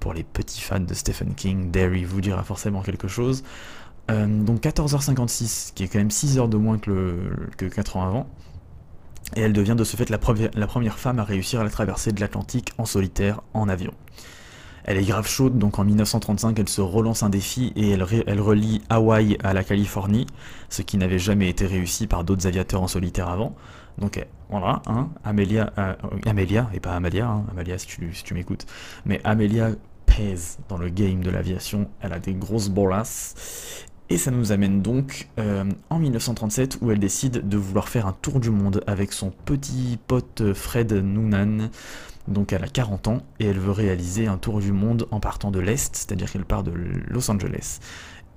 Pour 0.00 0.12
les 0.12 0.22
petits 0.22 0.60
fans 0.60 0.78
de 0.78 0.94
Stephen 0.94 1.34
King, 1.34 1.70
Derry 1.70 2.04
vous 2.04 2.20
dira 2.20 2.44
forcément 2.44 2.82
quelque 2.82 3.08
chose. 3.08 3.42
Euh, 4.10 4.26
donc 4.26 4.60
14h56, 4.60 5.72
qui 5.74 5.84
est 5.84 5.88
quand 5.88 5.98
même 5.98 6.10
6 6.10 6.38
heures 6.38 6.48
de 6.48 6.56
moins 6.56 6.78
que, 6.78 6.90
le, 6.90 7.16
que 7.56 7.66
4 7.66 7.96
ans 7.96 8.06
avant. 8.06 8.26
Et 9.36 9.40
elle 9.40 9.52
devient 9.52 9.74
de 9.76 9.84
ce 9.84 9.96
fait 9.96 10.10
la, 10.10 10.18
première 10.18 10.98
femme 10.98 11.18
à 11.18 11.24
réussir 11.24 11.60
à 11.60 11.64
la 11.64 11.70
traversée 11.70 12.12
de 12.12 12.20
l'Atlantique 12.20 12.72
en 12.78 12.84
solitaire 12.84 13.40
en 13.54 13.68
avion. 13.68 13.92
Elle 14.84 14.96
est 14.96 15.04
grave 15.04 15.28
chaude, 15.28 15.58
donc 15.58 15.78
en 15.78 15.84
1935, 15.84 16.58
elle 16.58 16.68
se 16.68 16.80
relance 16.80 17.22
un 17.22 17.28
défi 17.28 17.74
et 17.76 17.90
elle, 17.90 18.02
relie 18.40 18.80
Hawaï 18.88 19.36
à 19.44 19.52
la 19.52 19.62
Californie, 19.62 20.26
ce 20.70 20.80
qui 20.80 20.96
n'avait 20.96 21.18
jamais 21.18 21.50
été 21.50 21.66
réussi 21.66 22.06
par 22.06 22.24
d'autres 22.24 22.46
aviateurs 22.46 22.82
en 22.82 22.88
solitaire 22.88 23.28
avant. 23.28 23.54
Donc 23.98 24.16
eh, 24.16 24.24
voilà, 24.48 24.80
hein, 24.86 25.10
Amelia, 25.24 25.74
euh, 25.76 25.94
Amelia, 26.24 26.70
et 26.72 26.80
pas 26.80 26.94
Amalia, 26.94 27.26
hein, 27.26 27.44
tu, 27.86 28.14
si 28.14 28.24
tu 28.24 28.32
m'écoutes, 28.32 28.64
mais 29.04 29.20
Amelia 29.24 29.72
pèse 30.06 30.58
dans 30.68 30.78
le 30.78 30.88
game 30.88 31.22
de 31.22 31.30
l'aviation, 31.30 31.90
elle 32.00 32.14
a 32.14 32.18
des 32.18 32.32
grosses 32.32 32.70
bolas, 32.70 33.34
et 34.10 34.16
ça 34.16 34.30
nous 34.30 34.52
amène 34.52 34.80
donc 34.80 35.28
euh, 35.38 35.64
en 35.90 35.98
1937 35.98 36.78
où 36.80 36.90
elle 36.90 36.98
décide 36.98 37.48
de 37.48 37.56
vouloir 37.56 37.88
faire 37.88 38.06
un 38.06 38.16
tour 38.22 38.40
du 38.40 38.50
monde 38.50 38.82
avec 38.86 39.12
son 39.12 39.30
petit 39.30 39.98
pote 40.06 40.54
Fred 40.54 40.92
Noonan, 40.92 41.68
donc 42.28 42.52
elle 42.52 42.62
a 42.62 42.68
40 42.68 43.08
ans 43.08 43.22
et 43.40 43.46
elle 43.46 43.58
veut 43.58 43.72
réaliser 43.72 44.26
un 44.26 44.38
tour 44.38 44.60
du 44.60 44.72
monde 44.72 45.08
en 45.10 45.20
partant 45.20 45.50
de 45.50 45.58
l'Est, 45.58 45.96
c'est-à-dire 45.96 46.30
qu'elle 46.30 46.44
part 46.44 46.62
de 46.62 46.72
Los 47.08 47.30
Angeles. 47.30 47.80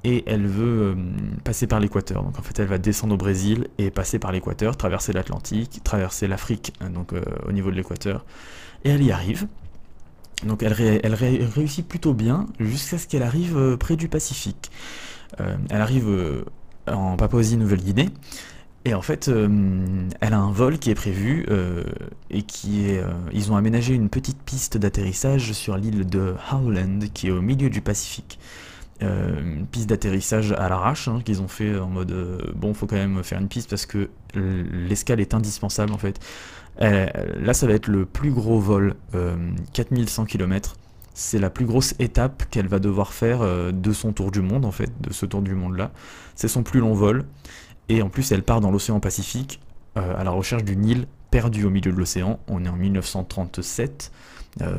Et 0.03 0.23
elle 0.25 0.47
veut 0.47 0.81
euh, 0.81 0.95
passer 1.43 1.67
par 1.67 1.79
l'équateur. 1.79 2.23
Donc 2.23 2.39
en 2.39 2.41
fait 2.41 2.57
elle 2.59 2.67
va 2.67 2.79
descendre 2.79 3.13
au 3.13 3.17
Brésil 3.17 3.67
et 3.77 3.91
passer 3.91 4.17
par 4.17 4.31
l'équateur, 4.31 4.75
traverser 4.75 5.13
l'Atlantique, 5.13 5.81
traverser 5.83 6.27
l'Afrique, 6.27 6.73
euh, 6.81 6.89
donc 6.89 7.13
euh, 7.13 7.21
au 7.47 7.51
niveau 7.51 7.69
de 7.69 7.75
l'équateur. 7.75 8.25
Et 8.83 8.89
elle 8.89 9.03
y 9.03 9.11
arrive. 9.11 9.47
Donc 10.43 10.63
elle 10.63 10.73
réussit 10.73 11.87
plutôt 11.87 12.15
bien 12.15 12.47
jusqu'à 12.59 12.97
ce 12.97 13.05
qu'elle 13.05 13.21
arrive 13.21 13.77
près 13.77 13.95
du 13.95 14.07
Pacifique. 14.07 14.71
Elle 15.37 15.81
arrive 15.81 16.43
en 16.87 17.15
Papouasie-Nouvelle-Guinée 17.17 18.09
et 18.83 18.95
en 18.95 19.01
fait, 19.01 19.27
euh, 19.27 20.07
elle 20.21 20.33
a 20.33 20.39
un 20.39 20.51
vol 20.51 20.79
qui 20.79 20.89
est 20.89 20.95
prévu 20.95 21.45
euh, 21.49 21.83
et 22.31 22.41
qui 22.41 22.89
est. 22.89 22.99
Euh, 22.99 23.11
ils 23.31 23.51
ont 23.51 23.55
aménagé 23.55 23.93
une 23.93 24.09
petite 24.09 24.41
piste 24.41 24.77
d'atterrissage 24.77 25.51
sur 25.53 25.77
l'île 25.77 26.07
de 26.07 26.33
Howland, 26.51 26.99
qui 27.13 27.27
est 27.27 27.31
au 27.31 27.41
milieu 27.41 27.69
du 27.69 27.81
Pacifique. 27.81 28.39
une 29.01 29.67
piste 29.71 29.89
d'atterrissage 29.89 30.51
à 30.51 30.67
l'arrache 30.69 31.07
hein, 31.07 31.21
qu'ils 31.23 31.41
ont 31.41 31.47
fait 31.47 31.77
en 31.77 31.87
mode 31.87 32.13
bon, 32.55 32.73
faut 32.73 32.87
quand 32.87 32.95
même 32.95 33.23
faire 33.23 33.39
une 33.39 33.47
piste 33.47 33.69
parce 33.69 33.87
que 33.87 34.09
l'escale 34.35 35.19
est 35.19 35.33
indispensable 35.33 35.91
en 35.91 35.97
fait. 35.97 36.19
là, 36.79 37.53
ça 37.53 37.67
va 37.67 37.73
être 37.73 37.87
le 37.87 38.05
plus 38.05 38.31
gros 38.31 38.59
vol, 38.59 38.95
4100 39.73 40.25
km. 40.25 40.75
C'est 41.13 41.39
la 41.39 41.49
plus 41.49 41.65
grosse 41.65 41.93
étape 41.99 42.43
qu'elle 42.49 42.67
va 42.67 42.79
devoir 42.79 43.13
faire 43.13 43.41
de 43.73 43.91
son 43.91 44.13
tour 44.13 44.31
du 44.31 44.41
monde 44.41 44.65
en 44.65 44.71
fait, 44.71 44.89
de 45.01 45.11
ce 45.11 45.25
tour 45.25 45.41
du 45.41 45.55
monde 45.55 45.75
là. 45.75 45.91
C'est 46.35 46.47
son 46.47 46.63
plus 46.63 46.79
long 46.79 46.93
vol. 46.93 47.25
Et 47.91 48.01
en 48.01 48.07
plus, 48.07 48.31
elle 48.31 48.43
part 48.43 48.61
dans 48.61 48.71
l'océan 48.71 49.01
Pacifique 49.01 49.59
euh, 49.97 50.17
à 50.17 50.23
la 50.23 50.31
recherche 50.31 50.63
d'une 50.63 50.85
île 50.85 51.07
perdue 51.29 51.65
au 51.65 51.69
milieu 51.69 51.91
de 51.91 51.97
l'océan. 51.97 52.39
On 52.47 52.63
est 52.63 52.69
en 52.69 52.77
1937. 52.77 54.11
Euh, 54.61 54.77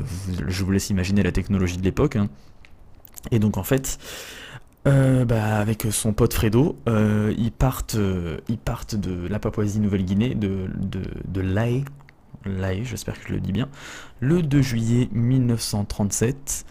je 0.49 0.64
vous 0.64 0.71
laisse 0.71 0.88
imaginer 0.88 1.23
la 1.23 1.33
technologie 1.33 1.77
de 1.77 1.83
l'époque. 1.83 2.16
Hein. 2.16 2.31
Et 3.31 3.38
donc 3.38 3.59
en 3.59 3.62
fait, 3.62 3.99
euh, 4.88 5.27
bah, 5.27 5.59
avec 5.59 5.87
son 5.90 6.14
pote 6.14 6.33
Fredo, 6.33 6.79
ils, 6.87 7.53
partent, 7.53 7.99
ils 8.49 8.59
partent 8.59 8.95
de 8.95 9.29
la 9.29 9.38
Papouasie-Nouvelle-Guinée, 9.38 10.35
de, 10.35 10.71
de, 10.79 11.03
de 11.29 11.40
Lae, 11.42 11.85
Lae 12.44 12.85
j'espère 12.85 13.20
que 13.20 13.28
je 13.28 13.35
le 13.35 13.40
dis 13.40 13.52
bien, 13.52 13.68
le 14.20 14.42
2 14.42 14.62
juillet 14.62 15.09
1937. 15.12 16.64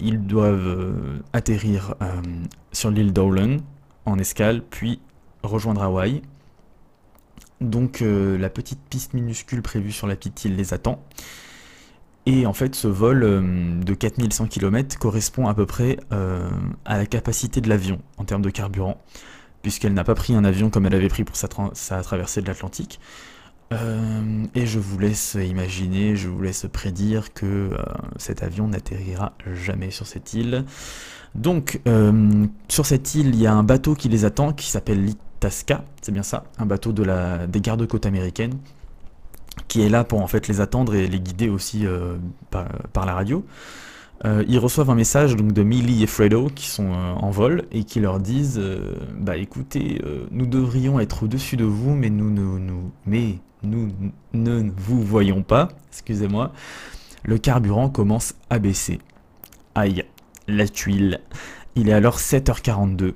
ils 0.00 0.26
doivent 0.26 1.22
atterrir 1.32 1.94
sur 2.72 2.90
l'île 2.90 3.12
d'Owlen, 3.12 3.60
en 4.06 4.18
escale, 4.18 4.62
puis 4.62 5.00
rejoindre 5.42 5.82
Hawaï. 5.82 6.22
Donc 7.60 8.02
euh, 8.02 8.36
la 8.36 8.50
petite 8.50 8.80
piste 8.90 9.14
minuscule 9.14 9.62
prévue 9.62 9.92
sur 9.92 10.06
la 10.06 10.16
petite 10.16 10.44
île 10.44 10.56
les 10.56 10.74
attend. 10.74 11.02
Et 12.26 12.44
en 12.44 12.52
fait, 12.52 12.74
ce 12.74 12.88
vol 12.88 13.22
euh, 13.22 13.80
de 13.80 13.94
4100 13.94 14.48
km 14.48 14.98
correspond 14.98 15.46
à 15.46 15.54
peu 15.54 15.64
près 15.64 15.96
euh, 16.12 16.50
à 16.84 16.98
la 16.98 17.06
capacité 17.06 17.60
de 17.60 17.68
l'avion 17.68 18.00
en 18.18 18.24
termes 18.24 18.42
de 18.42 18.50
carburant, 18.50 19.00
puisqu'elle 19.62 19.94
n'a 19.94 20.04
pas 20.04 20.14
pris 20.14 20.34
un 20.34 20.44
avion 20.44 20.70
comme 20.70 20.86
elle 20.86 20.94
avait 20.94 21.08
pris 21.08 21.24
pour 21.24 21.36
sa 21.36 21.48
traversée 22.02 22.42
de 22.42 22.46
l'Atlantique. 22.46 23.00
Et 23.72 24.66
je 24.66 24.78
vous 24.78 24.98
laisse 24.98 25.34
imaginer, 25.34 26.14
je 26.14 26.28
vous 26.28 26.40
laisse 26.40 26.66
prédire 26.72 27.32
que 27.32 27.70
cet 28.16 28.42
avion 28.42 28.68
n'atterrira 28.68 29.32
jamais 29.54 29.90
sur 29.90 30.06
cette 30.06 30.34
île. 30.34 30.64
Donc, 31.36 31.80
euh, 31.86 32.46
sur 32.68 32.86
cette 32.86 33.14
île, 33.14 33.28
il 33.28 33.40
y 33.40 33.46
a 33.46 33.52
un 33.52 33.62
bateau 33.62 33.94
qui 33.94 34.08
les 34.08 34.24
attend, 34.24 34.52
qui 34.52 34.70
s'appelle 34.70 35.04
l'Itasca, 35.04 35.84
c'est 36.00 36.12
bien 36.12 36.22
ça, 36.22 36.44
un 36.58 36.66
bateau 36.66 36.92
des 36.92 37.60
gardes-côtes 37.60 38.06
américaines, 38.06 38.54
qui 39.68 39.82
est 39.82 39.90
là 39.90 40.02
pour 40.02 40.22
en 40.22 40.26
fait 40.26 40.48
les 40.48 40.60
attendre 40.60 40.94
et 40.94 41.06
les 41.06 41.20
guider 41.20 41.50
aussi 41.50 41.86
euh, 41.86 42.16
par, 42.50 43.06
la 43.06 43.12
radio. 43.12 43.44
Euh, 44.24 44.44
ils 44.48 44.58
reçoivent 44.58 44.88
un 44.88 44.94
message 44.94 45.36
donc 45.36 45.52
de 45.52 45.62
Millie 45.62 46.02
et 46.02 46.06
Fredo 46.06 46.48
qui 46.48 46.68
sont 46.68 46.90
en 46.90 47.30
vol 47.30 47.64
et 47.70 47.84
qui 47.84 48.00
leur 48.00 48.18
disent 48.18 48.58
bah 49.14 49.36
écoutez 49.36 50.00
nous 50.30 50.46
devrions 50.46 50.98
être 51.00 51.24
au-dessus 51.24 51.58
de 51.58 51.66
vous 51.66 51.94
mais 51.94 52.08
nous 52.08 52.30
ne 52.30 52.58
nous, 52.58 52.92
mais 53.04 53.40
nous 53.62 53.92
ne 54.32 54.70
vous 54.76 55.02
voyons 55.02 55.42
pas 55.42 55.68
excusez-moi 55.90 56.52
le 57.24 57.38
carburant 57.38 57.88
commence 57.88 58.34
à 58.50 58.58
baisser 58.58 59.00
aïe 59.74 60.04
la 60.48 60.68
tuile. 60.68 61.20
Il 61.74 61.88
est 61.88 61.92
alors 61.92 62.18
7h42. 62.18 63.14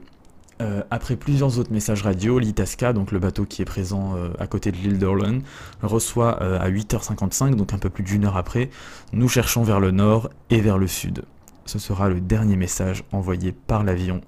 Euh, 0.61 0.83
après 0.90 1.16
plusieurs 1.16 1.59
autres 1.59 1.72
messages 1.72 2.03
radio, 2.03 2.38
l'Itasca, 2.38 2.92
donc 2.92 3.12
le 3.12 3.18
bateau 3.18 3.46
qui 3.46 3.62
est 3.62 3.66
présent 3.66 4.14
euh, 4.16 4.31
à 4.38 4.46
côté 4.46 4.70
de 4.72 4.76
l'île 4.76 4.98
d'Orlon, 4.98 5.40
reçoit 5.83 6.42
euh, 6.42 6.61
à 6.61 6.70
8h55, 6.70 7.55
donc 7.55 7.72
un 7.72 7.79
peu 7.79 7.88
plus 7.88 8.05
d'une 8.05 8.26
heure 8.26 8.37
après, 8.37 8.68
nous 9.14 9.29
cherchons 9.29 9.62
vers 9.62 9.81
le 9.81 9.90
nord 9.90 10.29
et 10.50 10.61
vers 10.61 10.76
le 10.76 10.87
sud. 10.87 11.24
Ce 11.64 11.79
sera 11.79 12.11
le 12.11 12.20
dernier 12.20 12.57
message 12.57 13.05
envoyé 13.12 13.53
par 13.53 13.85
l'avion, 13.85 14.22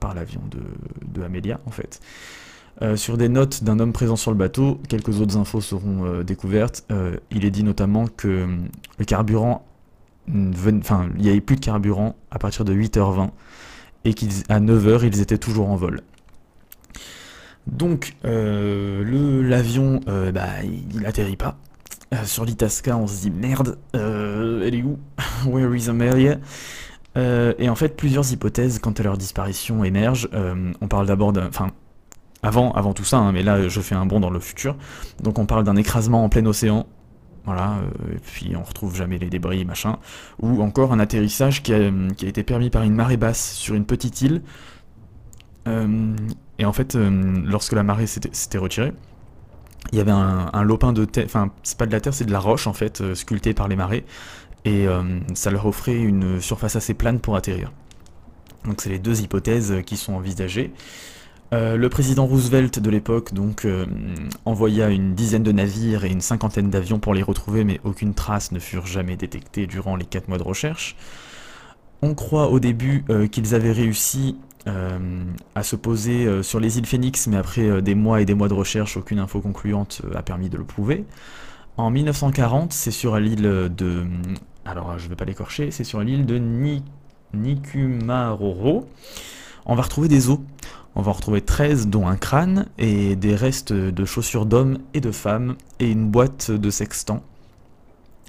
par 0.00 0.14
l'avion 0.14 0.42
de, 0.50 0.60
de, 1.06 1.24
Amelia 1.24 1.60
en 1.66 1.70
fait. 1.70 2.00
Sur 2.96 3.16
des 3.16 3.28
notes 3.28 3.62
d'un 3.62 3.78
homme 3.78 3.92
présent 3.92 4.16
sur 4.16 4.30
le 4.30 4.36
bateau, 4.36 4.80
quelques 4.88 5.20
autres 5.20 5.36
infos 5.36 5.60
seront 5.60 6.22
découvertes. 6.22 6.86
il 7.30 7.44
est 7.44 7.50
dit 7.50 7.62
notamment 7.62 8.06
que 8.06 8.46
le 8.98 9.04
carburant 9.04 9.64
enfin, 10.80 11.08
il 11.16 11.22
n'y 11.22 11.30
avait 11.30 11.40
plus 11.40 11.56
de 11.56 11.60
carburant 11.60 12.16
à 12.30 12.38
partir 12.38 12.64
de 12.64 12.74
8h20 12.74 13.30
et 14.04 14.14
qu'à 14.14 14.60
9h, 14.60 15.06
ils 15.06 15.20
étaient 15.20 15.38
toujours 15.38 15.70
en 15.70 15.76
vol. 15.76 16.00
Donc, 17.66 18.16
euh, 18.24 19.42
l'avion, 19.42 20.00
euh, 20.08 20.32
bah, 20.32 20.62
il, 20.64 21.00
n'atterrit 21.00 21.36
pas. 21.36 21.56
sur 22.24 22.44
l'Itasca, 22.44 22.96
on 22.96 23.06
se 23.06 23.22
dit 23.22 23.30
merde, 23.30 23.78
elle 23.92 24.74
est 24.74 24.82
où? 24.82 24.98
Where 25.46 25.74
is 25.74 25.88
Amelia? 25.88 26.38
Et 27.16 27.68
en 27.68 27.74
fait, 27.74 27.96
plusieurs 27.96 28.32
hypothèses 28.32 28.78
quant 28.78 28.92
à 28.92 29.02
leur 29.02 29.18
disparition 29.18 29.84
émergent. 29.84 30.28
on 30.32 30.88
parle 30.88 31.06
d'abord 31.06 31.32
d'un. 31.32 31.48
Enfin, 31.48 31.70
avant, 32.42 32.72
avant 32.72 32.92
tout 32.92 33.04
ça, 33.04 33.18
hein, 33.18 33.32
mais 33.32 33.42
là 33.42 33.68
je 33.68 33.80
fais 33.80 33.94
un 33.94 34.06
bond 34.06 34.20
dans 34.20 34.30
le 34.30 34.40
futur. 34.40 34.76
Donc 35.22 35.38
on 35.38 35.46
parle 35.46 35.64
d'un 35.64 35.76
écrasement 35.76 36.24
en 36.24 36.28
plein 36.28 36.44
océan. 36.46 36.86
Voilà, 37.44 37.78
euh, 37.78 38.14
et 38.14 38.18
puis 38.18 38.54
on 38.54 38.62
retrouve 38.62 38.94
jamais 38.94 39.18
les 39.18 39.30
débris, 39.30 39.64
machin. 39.64 39.98
Ou 40.40 40.62
encore 40.62 40.92
un 40.92 41.00
atterrissage 41.00 41.62
qui 41.62 41.72
a, 41.72 41.90
été 42.22 42.42
permis 42.42 42.70
par 42.70 42.82
une 42.82 42.94
marée 42.94 43.16
basse 43.16 43.54
sur 43.54 43.74
une 43.74 43.86
petite 43.86 44.20
île. 44.22 44.42
Euh, 45.68 46.14
et 46.58 46.64
en 46.64 46.72
fait, 46.72 46.94
euh, 46.94 47.42
lorsque 47.44 47.72
la 47.72 47.82
marée 47.82 48.06
s'était 48.06 48.58
retirée, 48.58 48.92
il 49.92 49.98
y 49.98 50.00
avait 50.00 50.10
un, 50.10 50.62
lopin 50.62 50.92
de 50.92 51.06
terre, 51.06 51.24
enfin 51.24 51.50
c'est 51.62 51.78
pas 51.78 51.86
de 51.86 51.92
la 51.92 52.00
terre, 52.00 52.12
c'est 52.12 52.26
de 52.26 52.32
la 52.32 52.38
roche 52.38 52.66
en 52.66 52.74
fait, 52.74 53.14
sculptée 53.14 53.54
par 53.54 53.66
les 53.66 53.76
marées. 53.76 54.04
Et 54.66 54.86
ça 55.32 55.50
leur 55.50 55.64
offrait 55.64 55.98
une 55.98 56.38
surface 56.38 56.76
assez 56.76 56.92
plane 56.92 57.18
pour 57.18 57.34
atterrir. 57.34 57.72
Donc 58.66 58.82
c'est 58.82 58.90
les 58.90 58.98
deux 58.98 59.22
hypothèses 59.22 59.74
qui 59.86 59.96
sont 59.96 60.12
envisagées. 60.12 60.74
Euh, 61.52 61.76
le 61.76 61.88
président 61.88 62.26
Roosevelt 62.26 62.78
de 62.78 62.90
l'époque 62.90 63.34
donc 63.34 63.64
euh, 63.64 63.84
envoya 64.44 64.88
une 64.88 65.14
dizaine 65.14 65.42
de 65.42 65.50
navires 65.50 66.04
et 66.04 66.10
une 66.10 66.20
cinquantaine 66.20 66.70
d'avions 66.70 67.00
pour 67.00 67.12
les 67.12 67.22
retrouver, 67.22 67.64
mais 67.64 67.80
aucune 67.82 68.14
trace 68.14 68.52
ne 68.52 68.60
furent 68.60 68.86
jamais 68.86 69.16
détectées 69.16 69.66
durant 69.66 69.96
les 69.96 70.04
quatre 70.04 70.28
mois 70.28 70.38
de 70.38 70.44
recherche. 70.44 70.94
On 72.02 72.14
croit 72.14 72.50
au 72.50 72.60
début 72.60 73.04
euh, 73.10 73.26
qu'ils 73.26 73.54
avaient 73.54 73.72
réussi 73.72 74.36
à 75.54 75.62
se 75.62 75.74
poser 75.74 76.42
sur 76.42 76.60
les 76.60 76.76
îles 76.76 76.84
Phoenix, 76.84 77.26
mais 77.28 77.38
après 77.38 77.80
des 77.80 77.94
mois 77.94 78.20
et 78.20 78.26
des 78.26 78.34
mois 78.34 78.46
de 78.46 78.52
recherche, 78.52 78.98
aucune 78.98 79.18
info 79.18 79.40
concluante 79.40 80.02
a 80.14 80.22
permis 80.22 80.50
de 80.50 80.58
le 80.58 80.64
prouver. 80.64 81.06
En 81.78 81.90
1940, 81.90 82.70
c'est 82.74 82.90
sur 82.90 83.18
l'île 83.18 83.70
de... 83.74 84.04
Alors 84.66 84.98
je 84.98 85.04
ne 85.04 85.08
vais 85.08 85.16
pas 85.16 85.24
l'écorcher, 85.24 85.70
c'est 85.70 85.82
sur 85.82 86.02
l'île 86.02 86.26
de 86.26 86.38
Nikumaroro. 87.32 88.86
On 89.64 89.74
va 89.74 89.82
retrouver 89.82 90.08
des 90.08 90.28
os 90.28 90.40
on 90.96 91.02
va 91.02 91.12
retrouver 91.12 91.40
13 91.40 91.88
dont 91.88 92.08
un 92.08 92.16
crâne 92.16 92.66
et 92.78 93.16
des 93.16 93.34
restes 93.34 93.72
de 93.72 94.04
chaussures 94.04 94.46
d'hommes 94.46 94.78
et 94.94 95.00
de 95.00 95.12
femmes 95.12 95.56
et 95.78 95.90
une 95.90 96.10
boîte 96.10 96.50
de 96.50 96.70
sextant. 96.70 97.22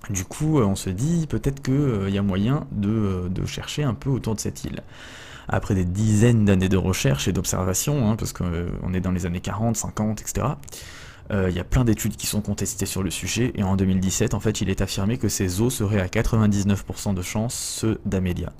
Du 0.09 0.25
coup, 0.25 0.59
euh, 0.59 0.65
on 0.65 0.75
se 0.75 0.89
dit 0.89 1.27
peut-être 1.27 1.61
qu'il 1.61 1.73
euh, 1.73 2.09
y 2.09 2.17
a 2.17 2.21
moyen 2.21 2.65
euh, 2.83 3.29
de, 3.29 3.45
chercher 3.45 3.83
un 3.83 3.93
peu 3.93 4.09
autour 4.09 4.35
de 4.35 4.39
cette 4.39 4.63
île. 4.63 4.81
Après 5.47 5.75
des 5.75 5.85
dizaines 5.85 6.45
d'années 6.45 6.69
de 6.69 6.77
recherche 6.77 7.27
et 7.27 7.33
d'observation, 7.33 8.09
hein, 8.09 8.15
parce 8.15 8.33
qu'on 8.33 8.93
est 8.93 8.99
dans 8.99 9.11
les 9.11 9.25
années 9.25 9.41
40, 9.41 9.75
50, 9.75 10.21
etc., 10.21 10.47
il 11.33 11.55
y 11.55 11.59
a 11.59 11.63
plein 11.63 11.85
d'études 11.85 12.17
qui 12.17 12.27
sont 12.27 12.41
contestées 12.41 12.85
sur 12.85 13.03
le 13.03 13.09
sujet, 13.09 13.53
et 13.55 13.63
en 13.63 13.77
2017, 13.77 14.33
en 14.33 14.41
fait, 14.41 14.59
il 14.59 14.69
est 14.69 14.81
affirmé 14.81 15.17
que 15.17 15.29
ces 15.29 15.61
os 15.61 15.73
seraient 15.73 16.01
à 16.01 16.07
99% 16.07 17.13
de 17.13 17.21
chance 17.21 17.53
ceux 17.55 18.01
d'Amelia. 18.05 18.51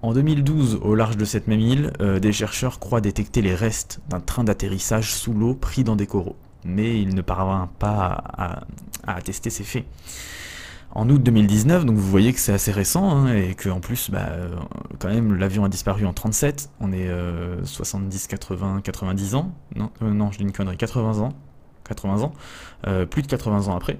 En 0.00 0.12
2012, 0.12 0.78
au 0.82 0.94
large 0.94 1.16
de 1.16 1.24
cette 1.24 1.48
même 1.48 1.58
île, 1.58 1.92
euh, 2.00 2.20
des 2.20 2.32
chercheurs 2.32 2.78
croient 2.78 3.00
détecter 3.00 3.42
les 3.42 3.54
restes 3.54 4.00
d'un 4.08 4.20
train 4.20 4.44
d'atterrissage 4.44 5.12
sous 5.12 5.34
l'eau 5.34 5.54
pris 5.54 5.82
dans 5.82 5.96
des 5.96 6.06
coraux, 6.06 6.36
mais 6.64 7.00
ils 7.00 7.16
ne 7.16 7.20
parviennent 7.20 7.68
pas 7.80 8.22
à, 8.32 8.60
attester 9.08 9.50
ces 9.50 9.64
faits. 9.64 9.84
En 10.92 11.10
août 11.10 11.20
2019, 11.20 11.84
donc 11.84 11.96
vous 11.96 12.10
voyez 12.10 12.32
que 12.32 12.38
c'est 12.38 12.52
assez 12.52 12.70
récent, 12.70 13.10
hein, 13.10 13.34
et 13.34 13.56
qu'en 13.56 13.80
plus, 13.80 14.10
bah, 14.10 14.28
euh, 14.30 14.54
quand 15.00 15.08
même, 15.08 15.34
l'avion 15.34 15.64
a 15.64 15.68
disparu 15.68 16.06
en 16.06 16.12
37, 16.12 16.70
on 16.80 16.92
est 16.92 17.10
70, 17.64 18.28
80, 18.28 18.80
90 18.82 19.34
ans, 19.34 19.52
non, 19.74 19.90
euh, 20.02 20.12
non, 20.12 20.30
je 20.30 20.38
dis 20.38 20.44
une 20.44 20.52
connerie, 20.52 20.76
80 20.76 21.18
ans, 21.18 21.32
80 21.88 22.22
ans, 22.22 22.32
plus 23.10 23.22
de 23.22 23.26
80 23.26 23.66
ans 23.66 23.76
après. 23.76 23.98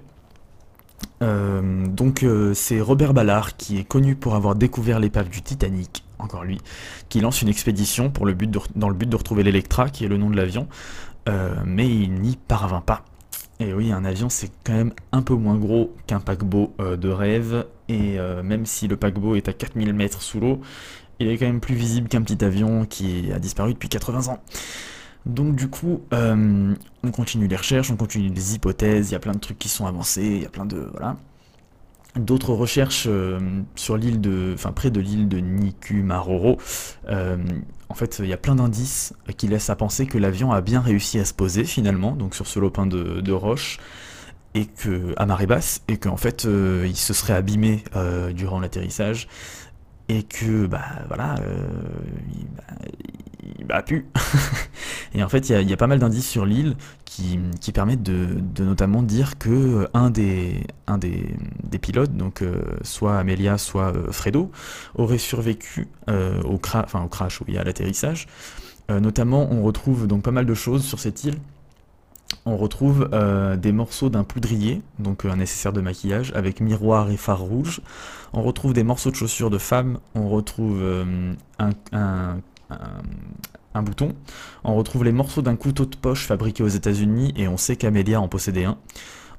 Euh, 1.22 1.86
donc 1.86 2.22
euh, 2.22 2.54
c'est 2.54 2.80
Robert 2.80 3.12
Ballard 3.12 3.56
qui 3.56 3.78
est 3.78 3.84
connu 3.84 4.14
pour 4.14 4.34
avoir 4.34 4.54
découvert 4.54 5.00
l'épave 5.00 5.28
du 5.28 5.42
Titanic, 5.42 6.04
encore 6.18 6.44
lui, 6.44 6.60
qui 7.08 7.20
lance 7.20 7.42
une 7.42 7.48
expédition 7.48 8.12
dans 8.74 8.88
le 8.88 8.94
but 8.94 9.08
de 9.08 9.16
retrouver 9.16 9.42
l'Electra, 9.42 9.88
qui 9.88 10.04
est 10.04 10.08
le 10.08 10.16
nom 10.16 10.30
de 10.30 10.36
l'avion, 10.36 10.68
euh, 11.28 11.54
mais 11.64 11.88
il 11.88 12.12
n'y 12.20 12.36
parvint 12.36 12.80
pas. 12.80 13.04
Et 13.60 13.72
oui, 13.72 13.90
un 13.90 14.04
avion 14.04 14.28
c'est 14.28 14.50
quand 14.62 14.74
même 14.74 14.92
un 15.10 15.22
peu 15.22 15.34
moins 15.34 15.56
gros 15.56 15.92
qu'un 16.06 16.20
paquebot 16.20 16.74
de 16.78 17.08
rêve, 17.08 17.66
et 17.88 18.16
même 18.44 18.66
si 18.66 18.86
le 18.86 18.96
paquebot 18.96 19.34
est 19.34 19.48
à 19.48 19.52
4000 19.52 19.92
mètres 19.94 20.22
sous 20.22 20.38
l'eau, 20.38 20.60
il 21.18 21.26
est 21.26 21.36
quand 21.38 21.46
même 21.46 21.58
plus 21.58 21.74
visible 21.74 22.08
qu'un 22.08 22.22
petit 22.22 22.44
avion 22.44 22.84
qui 22.84 23.32
a 23.32 23.40
disparu 23.40 23.72
depuis 23.74 23.88
80 23.88 24.32
ans. 24.32 24.38
Donc 25.26 25.56
du 25.56 25.68
coup, 25.68 26.00
euh, 26.12 26.74
on 27.02 27.10
continue 27.10 27.48
les 27.48 27.56
recherches, 27.56 27.90
on 27.90 27.96
continue 27.96 28.30
les 28.30 28.54
hypothèses, 28.54 29.10
il 29.10 29.12
y 29.12 29.16
a 29.16 29.18
plein 29.18 29.34
de 29.34 29.38
trucs 29.38 29.58
qui 29.58 29.68
sont 29.68 29.86
avancés, 29.86 30.24
il 30.24 30.42
y 30.42 30.46
a 30.46 30.50
plein 30.50 30.66
de... 30.66 30.88
voilà. 30.90 31.16
D'autres 32.16 32.54
recherches 32.54 33.04
euh, 33.06 33.38
sur 33.76 33.96
l'île 33.96 34.20
de... 34.20 34.52
enfin 34.54 34.72
près 34.72 34.90
de 34.90 35.00
l'île 35.00 35.28
de 35.28 35.38
Nikumaroro, 35.38 36.58
euh, 37.08 37.36
en 37.90 37.94
fait 37.94 38.20
il 38.20 38.26
y 38.26 38.32
a 38.32 38.38
plein 38.38 38.54
d'indices 38.54 39.12
qui 39.36 39.46
laissent 39.46 39.70
à 39.70 39.76
penser 39.76 40.06
que 40.06 40.18
l'avion 40.18 40.50
a 40.50 40.60
bien 40.62 40.80
réussi 40.80 41.18
à 41.18 41.24
se 41.24 41.34
poser 41.34 41.64
finalement, 41.64 42.12
donc 42.12 42.34
sur 42.34 42.46
ce 42.46 42.58
lopin 42.58 42.86
de, 42.86 43.32
roche, 43.32 43.78
et 44.54 44.64
que 44.64 45.12
à 45.18 45.26
marée 45.26 45.46
basse, 45.46 45.82
et 45.88 45.98
qu'en 45.98 46.16
fait 46.16 46.44
il 46.44 46.96
se 46.96 47.12
serait 47.12 47.34
abîmé 47.34 47.84
durant 48.32 48.58
l'atterrissage, 48.58 49.28
et 50.08 50.22
que 50.22 50.66
bah 50.66 50.86
voilà 51.08 51.36
il, 52.32 52.46
bah, 52.56 52.64
a 53.70 53.82
pu. 53.82 54.06
et 55.14 55.22
en 55.22 55.28
fait, 55.28 55.48
il 55.48 55.68
y, 55.68 55.72
a 55.72 55.76
pas 55.76 55.86
mal 55.86 55.98
d'indices 55.98 56.28
sur 56.28 56.44
l'île 56.44 56.76
qui, 57.04 57.72
permettent 57.72 58.02
de, 58.02 58.62
notamment 58.62 59.02
dire 59.02 59.38
que 59.38 59.50
euh, 59.50 59.88
un 59.94 60.10
des, 60.10 60.66
un 60.86 60.98
des, 60.98 61.36
pilotes, 61.80 62.16
donc 62.16 62.42
euh, 62.42 62.62
soit 62.82 63.18
Amelia, 63.18 63.58
soit 63.58 63.94
euh, 63.94 64.12
Fredo, 64.12 64.50
aurait 64.94 65.18
survécu 65.18 65.88
au, 66.08 66.60
enfin, 66.74 67.02
au 67.02 67.08
crash, 67.08 67.40
oui, 67.46 67.58
à 67.58 67.64
l'atterrissage. 67.64 68.26
notamment, 68.88 69.50
on 69.50 69.62
retrouve 69.62 70.06
donc 70.06 70.22
pas 70.22 70.30
mal 70.30 70.46
de 70.46 70.54
choses 70.54 70.84
sur 70.84 70.98
cette 70.98 71.24
île. 71.24 71.38
On 72.44 72.56
retrouve 72.56 73.08
des 73.58 73.72
morceaux 73.72 74.08
d'un 74.08 74.24
poudrier, 74.24 74.82
donc 74.98 75.24
un 75.24 75.36
nécessaire 75.36 75.72
de 75.72 75.80
maquillage, 75.80 76.32
avec 76.34 76.60
miroir 76.60 77.10
et 77.10 77.16
phare 77.16 77.40
rouge. 77.40 77.80
On 78.32 78.42
retrouve 78.42 78.72
des 78.72 78.84
morceaux 78.84 79.10
de 79.10 79.16
chaussures 79.16 79.50
de 79.50 79.58
femmes. 79.58 79.98
On 80.14 80.28
retrouve 80.28 80.82
un, 81.58 82.38
bouton. 83.82 84.14
On 84.64 84.74
retrouve 84.74 85.04
les 85.04 85.12
morceaux 85.12 85.42
d'un 85.42 85.56
couteau 85.56 85.86
de 85.86 85.96
poche 85.96 86.26
fabriqué 86.26 86.62
aux 86.62 86.68
États-Unis 86.68 87.32
et 87.36 87.48
on 87.48 87.56
sait 87.56 87.76
qu'Amelia 87.76 88.20
en 88.20 88.28
possédait 88.28 88.64
un. 88.64 88.78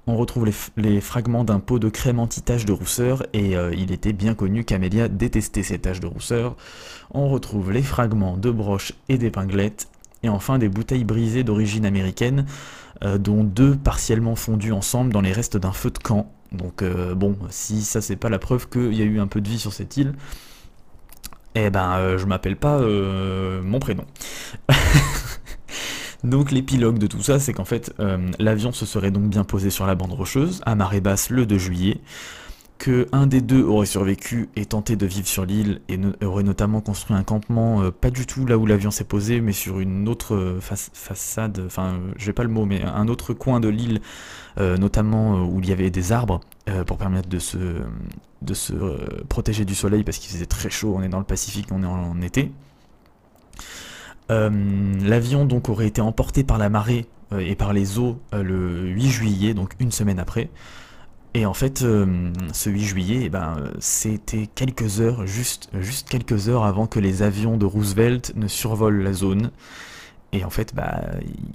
On 0.07 0.17
retrouve 0.17 0.49
les, 0.77 1.01
fragments 1.01 1.43
d'un 1.43 1.59
pot 1.59 1.77
de 1.77 1.89
crème 1.89 2.19
anti-tache 2.19 2.65
de 2.65 2.71
rousseur 2.71 3.23
et 3.33 3.55
euh, 3.55 3.71
il 3.77 3.91
était 3.91 4.13
bien 4.13 4.33
connu 4.33 4.63
qu'Amelia 4.63 5.07
détestait 5.07 5.61
ces 5.61 5.77
taches 5.77 5.99
de 5.99 6.07
rousseur. 6.07 6.55
On 7.11 7.29
retrouve 7.29 7.71
les 7.71 7.83
fragments 7.83 8.35
de 8.35 8.49
broches 8.49 8.93
et 9.07 9.17
d'épinglettes 9.17 9.87
et 10.23 10.29
enfin 10.29 10.57
des 10.57 10.67
bouteilles 10.67 11.03
brisées 11.03 11.43
d'origine 11.43 11.85
américaine 11.85 12.45
euh, 13.03 13.17
dont 13.19 13.43
deux 13.43 13.75
partiellement 13.75 14.35
fondues 14.35 14.71
ensemble 14.71 15.13
dans 15.13 15.21
les 15.21 15.31
restes 15.31 15.57
d'un 15.57 15.73
feu 15.73 15.91
de 15.91 15.99
camp. 15.99 16.31
Donc 16.51 16.81
euh, 16.81 17.13
bon, 17.13 17.37
si 17.49 17.83
ça 17.83 18.01
c'est 18.01 18.15
pas 18.15 18.29
la 18.29 18.39
preuve 18.39 18.67
qu'il 18.67 18.95
y 18.95 19.01
a 19.01 19.05
eu 19.05 19.19
un 19.19 19.27
peu 19.27 19.41
de 19.41 19.49
vie 19.49 19.59
sur 19.59 19.73
cette 19.73 19.95
île, 19.97 20.13
eh 21.55 21.69
ben, 21.69 21.97
euh, 21.97 22.17
je 22.17 22.25
m'appelle 22.25 22.55
pas 22.55 22.79
euh, 22.79 23.61
mon 23.61 23.79
prénom. 23.79 24.05
donc 26.23 26.51
l'épilogue 26.51 26.99
de 26.99 27.07
tout 27.07 27.21
ça, 27.21 27.39
c'est 27.39 27.53
qu'en 27.53 27.65
fait, 27.65 27.93
euh, 27.99 28.17
l'avion 28.39 28.71
se 28.71 28.85
serait 28.85 29.11
donc 29.11 29.23
bien 29.29 29.43
posé 29.43 29.69
sur 29.69 29.85
la 29.85 29.95
bande 29.95 30.13
rocheuse, 30.13 30.61
à 30.65 30.75
marée 30.75 31.01
basse 31.01 31.29
le 31.29 31.45
2 31.45 31.57
juillet, 31.57 32.01
que 32.79 33.07
un 33.11 33.27
des 33.27 33.41
deux 33.41 33.61
aurait 33.61 33.85
survécu 33.85 34.49
et 34.55 34.65
tenté 34.65 34.95
de 34.95 35.05
vivre 35.05 35.27
sur 35.27 35.45
l'île 35.45 35.81
et 35.89 35.99
aurait 36.25 36.43
notamment 36.43 36.81
construit 36.81 37.15
un 37.15 37.23
campement 37.23 37.91
pas 37.91 38.09
du 38.09 38.25
tout 38.25 38.45
là 38.45 38.57
où 38.57 38.65
l'avion 38.65 38.89
s'est 38.89 39.03
posé 39.03 39.41
mais 39.41 39.51
sur 39.51 39.79
une 39.79 40.07
autre 40.07 40.57
façade, 40.61 41.61
enfin 41.65 41.99
j'ai 42.17 42.33
pas 42.33 42.43
le 42.43 42.49
mot 42.49 42.65
mais 42.65 42.81
un 42.81 43.07
autre 43.09 43.33
coin 43.33 43.59
de 43.59 43.67
l'île 43.67 43.99
notamment 44.57 45.43
où 45.43 45.59
il 45.59 45.67
y 45.67 45.73
avait 45.73 45.91
des 45.91 46.13
arbres 46.13 46.39
pour 46.87 46.97
permettre 46.97 47.27
de 47.27 47.39
se, 47.39 47.57
euh, 48.71 49.23
protéger 49.27 49.65
du 49.65 49.75
soleil 49.75 50.03
parce 50.03 50.17
qu'il 50.17 50.31
faisait 50.31 50.45
très 50.45 50.69
chaud, 50.69 50.93
on 50.95 51.01
est 51.01 51.09
dans 51.09 51.19
le 51.19 51.25
Pacifique, 51.25 51.67
on 51.71 51.83
est 51.83 51.85
en, 51.85 52.21
été. 52.21 52.51
Euh, 54.31 54.49
l'avion 55.01 55.45
donc 55.45 55.69
aurait 55.69 55.87
été 55.87 56.01
emporté 56.01 56.43
par 56.43 56.57
la 56.57 56.69
marée 56.69 57.07
euh, 57.33 57.39
et 57.39 57.55
par 57.55 57.73
les 57.73 57.99
eaux 57.99 58.19
le 58.31 58.87
8 58.87 59.09
juillet, 59.09 59.53
donc 59.53 59.73
une 59.79 59.91
semaine 59.91 60.19
après. 60.19 60.49
Et 61.35 61.45
en 61.45 61.53
fait, 61.53 61.79
ce 61.79 62.69
8 62.69 62.83
juillet, 62.83 63.19
eh 63.25 63.29
ben, 63.29 63.71
c'était 63.79 64.47
quelques 64.47 64.99
heures, 64.99 65.27
juste, 65.27 65.69
juste 65.79 66.09
quelques 66.09 66.49
heures 66.49 66.65
avant 66.65 66.87
que 66.87 66.99
les 66.99 67.21
avions 67.21 67.55
de 67.55 67.65
Roosevelt 67.65 68.33
ne 68.35 68.47
survolent 68.47 69.03
la 69.03 69.13
zone. 69.13 69.51
Et 70.31 70.43
en 70.43 70.49
fait, 70.49 70.73
bah, 70.73 71.01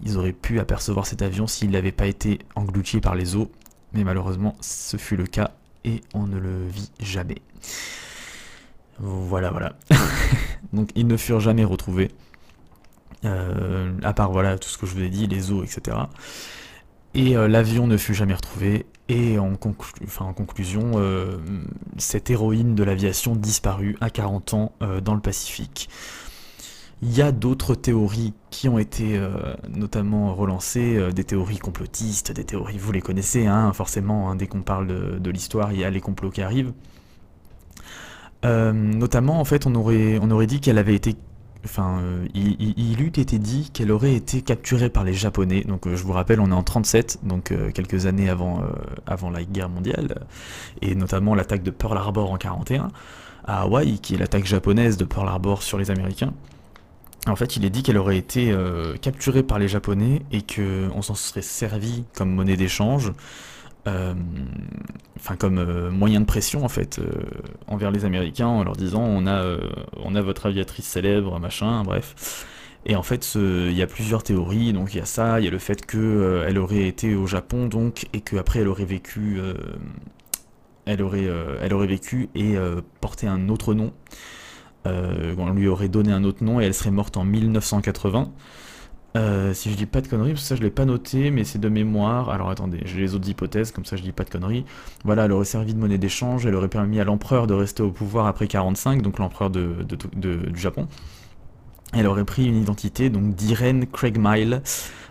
ils 0.04 0.16
auraient 0.16 0.32
pu 0.32 0.60
apercevoir 0.60 1.06
cet 1.06 1.22
avion 1.22 1.46
s'il 1.46 1.70
n'avait 1.70 1.92
pas 1.92 2.06
été 2.06 2.38
englouti 2.54 3.00
par 3.00 3.14
les 3.14 3.36
eaux. 3.36 3.50
Mais 3.92 4.04
malheureusement, 4.04 4.56
ce 4.60 4.96
fut 4.96 5.16
le 5.16 5.26
cas 5.26 5.52
et 5.84 6.00
on 6.14 6.26
ne 6.26 6.38
le 6.38 6.66
vit 6.66 6.90
jamais. 7.00 7.42
Voilà, 8.98 9.50
voilà. 9.50 9.76
Donc 10.72 10.90
ils 10.94 11.06
ne 11.06 11.16
furent 11.16 11.40
jamais 11.40 11.64
retrouvés. 11.64 12.10
Euh, 13.24 13.92
à 14.02 14.12
part 14.12 14.30
voilà 14.32 14.58
tout 14.58 14.68
ce 14.68 14.76
que 14.76 14.86
je 14.86 14.94
vous 14.94 15.02
ai 15.02 15.08
dit, 15.08 15.26
les 15.26 15.50
os, 15.50 15.64
etc. 15.64 15.96
Et 17.14 17.34
l'avion 17.34 17.86
ne 17.86 17.96
fut 17.96 18.14
jamais 18.14 18.34
retrouvé. 18.34 18.86
Et 19.08 19.38
en, 19.38 19.54
conclusion, 19.54 20.92
cette 21.98 22.30
héroïne 22.30 22.74
de 22.74 22.82
l'aviation 22.82 23.36
disparut 23.36 23.96
à 24.00 24.10
40 24.10 24.54
ans 24.54 24.72
dans 25.02 25.14
le 25.14 25.20
Pacifique. 25.20 25.88
Il 27.02 27.14
y 27.14 27.22
a 27.22 27.32
d'autres 27.32 27.74
théories 27.74 28.32
qui 28.50 28.68
ont 28.68 28.78
été 28.78 29.20
notamment 29.68 30.34
relancées, 30.34 31.12
des 31.12 31.24
théories 31.24 31.58
complotistes, 31.58 32.32
des 32.32 32.44
théories, 32.44 32.78
vous 32.78 32.92
les 32.92 33.02
connaissez, 33.02 33.46
hein, 33.46 33.72
forcément, 33.74 34.30
hein, 34.30 34.36
dès 34.36 34.46
qu'on 34.46 34.62
parle 34.62 34.86
de, 34.86 35.18
de 35.18 35.30
l'histoire, 35.30 35.72
il 35.72 35.78
y 35.78 35.84
a 35.84 35.90
les 35.90 36.00
complots 36.00 36.30
qui 36.30 36.42
arrivent. 36.42 36.72
notamment, 38.42 39.38
en 39.38 39.44
fait, 39.44 39.66
on 39.66 39.74
aurait, 39.74 40.18
on 40.20 40.30
aurait 40.30 40.46
dit 40.46 40.60
qu'elle 40.60 40.78
avait 40.78 40.94
été 40.94 41.14
enfin, 41.64 41.98
euh, 42.02 42.26
il, 42.34 43.00
eût 43.00 43.08
été 43.08 43.38
dit 43.38 43.70
qu'elle 43.72 43.90
aurait 43.90 44.14
été 44.14 44.42
capturée 44.42 44.90
par 44.90 45.04
les 45.04 45.14
Japonais. 45.14 45.62
Donc, 45.62 45.86
euh, 45.86 45.96
je 45.96 46.02
vous 46.02 46.12
rappelle, 46.12 46.40
on 46.40 46.50
est 46.50 46.54
en 46.54 46.62
37, 46.62 47.20
donc 47.22 47.52
euh, 47.52 47.70
quelques 47.70 48.06
années 48.06 48.28
avant, 48.28 48.62
la 49.32 49.44
guerre 49.44 49.68
mondiale, 49.68 50.26
et 50.82 50.94
notamment 50.94 51.34
l'attaque 51.34 51.62
de 51.62 51.70
Pearl 51.70 51.96
Harbor 51.96 52.30
en 52.32 52.36
41 52.36 52.88
à 53.46 53.62
Hawaï, 53.62 53.98
qui 53.98 54.14
est 54.14 54.18
l'attaque 54.18 54.46
japonaise 54.46 54.96
de 54.96 55.04
Pearl 55.04 55.28
Harbor 55.28 55.62
sur 55.62 55.78
les 55.78 55.90
Américains. 55.90 56.32
En 57.26 57.36
fait, 57.36 57.56
il 57.56 57.64
est 57.64 57.70
dit 57.70 57.82
qu'elle 57.82 57.96
aurait 57.96 58.18
été 58.18 58.54
capturée 59.00 59.42
par 59.42 59.58
les 59.58 59.66
Japonais 59.66 60.22
et 60.30 60.42
qu'on 60.42 61.00
s'en 61.00 61.14
serait 61.14 61.42
servi 61.42 62.04
comme 62.14 62.30
monnaie 62.30 62.56
d'échange 62.56 63.12
enfin 65.24 65.36
comme 65.36 65.56
euh, 65.58 65.90
moyen 65.90 66.20
de 66.20 66.26
pression 66.26 66.66
en 66.66 66.68
fait 66.68 66.98
euh, 66.98 67.10
envers 67.66 67.90
les 67.90 68.04
Américains 68.04 68.46
en 68.46 68.62
leur 68.62 68.76
disant 68.76 69.02
on 69.02 69.26
a 69.26 69.56
on 69.96 70.14
a 70.14 70.20
votre 70.20 70.46
aviatrice 70.46 70.86
célèbre 70.86 71.38
machin 71.40 71.82
bref. 71.82 72.46
Et 72.86 72.96
en 72.96 73.02
fait 73.02 73.34
il 73.34 73.72
y 73.72 73.80
a 73.80 73.86
plusieurs 73.86 74.22
théories. 74.22 74.74
Donc 74.74 74.92
il 74.92 74.98
y 74.98 75.00
a 75.00 75.06
ça 75.06 75.40
il 75.40 75.44
y 75.44 75.48
a 75.48 75.50
le 75.50 75.58
fait 75.58 75.86
que 75.86 76.44
elle 76.46 76.58
aurait 76.58 76.86
été 76.86 77.14
au 77.14 77.26
Japon 77.26 77.66
donc 77.66 78.06
et 78.12 78.20
qu'après 78.20 78.60
elle 78.60 78.68
aurait 78.68 78.84
vécu 78.84 79.40
elle 80.84 81.00
aurait 81.00 81.26
elle 81.62 81.72
aurait 81.72 81.86
vécu 81.86 82.28
et 82.34 82.56
porté 83.00 83.26
un 83.26 83.48
autre 83.48 83.72
nom. 83.72 83.94
On 84.84 85.50
lui 85.54 85.66
aurait 85.66 85.88
donné 85.88 86.12
un 86.12 86.24
autre 86.24 86.44
nom 86.44 86.60
et 86.60 86.64
elle 86.64 86.74
serait 86.74 86.90
morte 86.90 87.16
en 87.16 87.24
1980 87.24 88.30
euh, 89.16 89.54
si 89.54 89.70
je 89.70 89.76
dis 89.76 89.86
pas 89.86 90.00
de 90.00 90.08
conneries, 90.08 90.32
parce 90.32 90.42
que 90.42 90.48
ça 90.48 90.56
je 90.56 90.62
l'ai 90.62 90.70
pas 90.70 90.84
noté, 90.84 91.30
mais 91.30 91.44
c'est 91.44 91.60
de 91.60 91.68
mémoire. 91.68 92.30
Alors 92.30 92.50
attendez, 92.50 92.80
j'ai 92.84 92.98
les 93.00 93.14
autres 93.14 93.28
hypothèses, 93.28 93.70
comme 93.70 93.84
ça 93.84 93.96
je 93.96 94.02
dis 94.02 94.12
pas 94.12 94.24
de 94.24 94.30
conneries. 94.30 94.64
Voilà, 95.04 95.26
elle 95.26 95.32
aurait 95.32 95.44
servi 95.44 95.72
de 95.72 95.78
monnaie 95.78 95.98
d'échange, 95.98 96.46
elle 96.46 96.54
aurait 96.56 96.68
permis 96.68 96.98
à 97.00 97.04
l'empereur 97.04 97.46
de 97.46 97.54
rester 97.54 97.82
au 97.82 97.90
pouvoir 97.90 98.26
après 98.26 98.48
45, 98.48 99.02
donc 99.02 99.18
l'empereur 99.18 99.50
de, 99.50 99.84
du 100.16 100.58
Japon. 100.58 100.88
Elle 101.92 102.08
aurait 102.08 102.24
pris 102.24 102.46
une 102.46 102.56
identité 102.56 103.08
donc 103.08 103.36
d'Irene 103.36 103.86
Craig 103.86 104.18
Mile, 104.18 104.62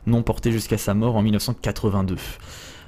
non 0.05 0.21
portée 0.21 0.51
jusqu'à 0.51 0.77
sa 0.77 0.93
mort 0.93 1.15
en 1.15 1.21
1982. 1.21 2.17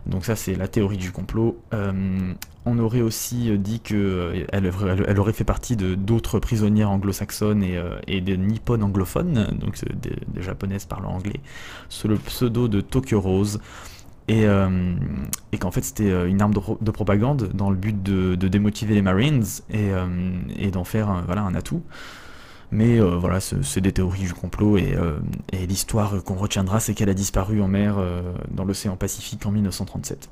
Donc 0.06 0.26
ça 0.26 0.36
c'est 0.36 0.56
la 0.56 0.68
théorie 0.68 0.98
du 0.98 1.12
complot. 1.12 1.58
Euh, 1.74 2.34
on 2.66 2.80
aurait 2.80 3.02
aussi 3.02 3.50
euh, 3.50 3.58
dit 3.58 3.80
qu'elle 3.80 3.98
euh, 3.98 4.46
elle, 4.52 5.20
aurait 5.20 5.34
fait 5.34 5.44
partie 5.44 5.76
de 5.76 5.96
d'autres 5.96 6.40
prisonnières 6.40 6.92
anglo-saxonnes 6.92 7.64
et, 7.64 7.80
et 8.08 8.22
des 8.22 8.38
nippones 8.38 8.84
anglophones, 8.84 9.48
donc 9.60 9.84
des, 9.84 10.42
japonaises 10.42 10.86
parlant 10.86 11.12
anglais, 11.12 11.40
sous 11.90 12.08
le 12.08 12.18
pseudo 12.18 12.68
de 12.68 12.82
Tokyo 12.82 13.20
Rose. 13.20 13.60
Et, 14.28 14.48
qu'en 15.60 15.72
fait 15.72 15.84
c'était 15.84 16.28
une 16.28 16.42
arme 16.42 16.54
de, 16.54 16.92
propagande 16.92 17.52
dans 17.54 17.70
le 17.70 17.76
but 17.76 18.02
de, 18.02 18.36
démotiver 18.48 18.96
les 18.96 19.04
Marines 19.04 19.44
et, 19.70 20.72
d'en 20.72 20.84
faire 20.84 21.24
voilà, 21.28 21.44
un 21.44 21.54
atout. 21.54 21.84
Mais 22.72 23.00
euh, 23.00 23.18
voilà, 23.18 23.40
c'est 23.40 23.82
des 23.82 23.92
théories 23.92 24.24
du 24.24 24.34
complot 24.34 24.78
et, 24.78 24.96
euh, 24.96 25.20
l'histoire 25.54 26.24
qu'on 26.24 26.36
retiendra, 26.36 26.80
c'est 26.80 26.94
qu'elle 26.94 27.10
a 27.10 27.14
disparu 27.14 27.62
en 27.62 27.68
mer 27.68 27.96
euh, 27.98 28.22
dans 28.52 28.66
l'océan 28.66 28.96
Pacifique 28.96 29.46
en 29.46 29.52
1937. 29.52 30.30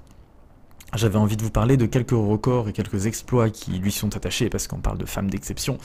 J'avais 0.96 1.18
envie 1.18 1.38
de 1.38 1.44
vous 1.44 1.50
parler 1.50 1.78
de 1.78 1.86
quelques 1.86 2.12
records 2.12 2.70
et 2.70 2.74
quelques 2.74 3.08
exploits 3.08 3.50
qui 3.50 3.72
lui 3.72 3.92
sont 3.92 4.16
attachés, 4.16 4.50
parce 4.50 4.68
qu'on 4.68 4.80
parle 4.80 4.98
de 4.98 5.06
femmes 5.06 5.30
d'exception. 5.30 5.78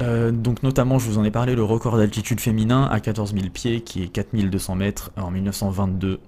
Donc 0.00 0.62
notamment, 0.62 0.98
je 0.98 1.08
vous 1.08 1.18
en 1.18 1.24
ai 1.24 1.30
parlé, 1.30 1.54
le 1.54 1.64
record 1.64 1.96
d'altitude 1.96 2.40
féminin 2.40 2.88
à 2.90 3.00
14 3.00 3.34
000 3.34 3.48
pieds, 3.50 3.80
qui 3.80 4.02
est 4.02 4.08
4200 4.08 4.76
mètres 4.76 5.10
en 5.16 5.30
1922 5.30 6.20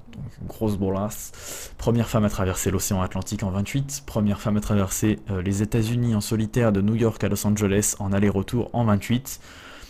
grosse 0.46 0.76
bourrasse. 0.76 1.72
Première 1.78 2.08
femme 2.08 2.24
à 2.24 2.30
traverser 2.30 2.70
l'océan 2.70 3.00
Atlantique 3.02 3.42
en 3.42 3.50
28, 3.50 4.04
première 4.06 4.40
femme 4.40 4.56
à 4.56 4.60
traverser 4.60 5.18
euh, 5.30 5.42
les 5.42 5.62
États-Unis 5.62 6.14
en 6.14 6.20
solitaire 6.20 6.72
de 6.72 6.80
New 6.80 6.94
York 6.94 7.22
à 7.24 7.28
Los 7.28 7.46
Angeles 7.46 7.94
en 7.98 8.12
aller-retour 8.12 8.70
en 8.72 8.84
28. 8.84 9.40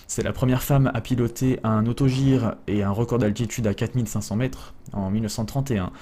C'est 0.07 0.23
la 0.23 0.33
première 0.33 0.63
femme 0.63 0.91
à 0.93 1.01
piloter 1.01 1.61
un 1.63 1.87
autogire 1.87 2.57
et 2.67 2.83
un 2.83 2.91
record 2.91 3.19
d'altitude 3.19 3.67
à 3.67 3.75
4500 3.75 4.37
mètres 4.37 4.75
en 4.93 5.09
1931. 5.11 5.93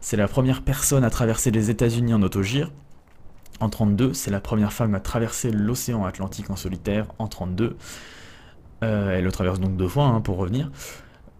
C'est 0.00 0.16
la 0.16 0.28
première 0.28 0.62
personne 0.62 1.02
à 1.02 1.10
traverser 1.10 1.50
les 1.50 1.68
États-Unis 1.68 2.14
en 2.14 2.22
autogire. 2.22 2.70
En 3.60 3.68
32, 3.68 4.12
c'est 4.14 4.30
la 4.30 4.40
première 4.40 4.72
femme 4.72 4.94
à 4.94 5.00
traverser 5.00 5.50
l'océan 5.50 6.04
Atlantique 6.04 6.50
en 6.50 6.56
solitaire 6.56 7.06
en 7.18 7.26
32. 7.26 7.76
Euh, 8.82 9.16
elle 9.16 9.24
le 9.24 9.32
traverse 9.32 9.58
donc 9.58 9.76
deux 9.76 9.88
fois 9.88 10.04
hein, 10.04 10.20
pour 10.20 10.36
revenir 10.36 10.70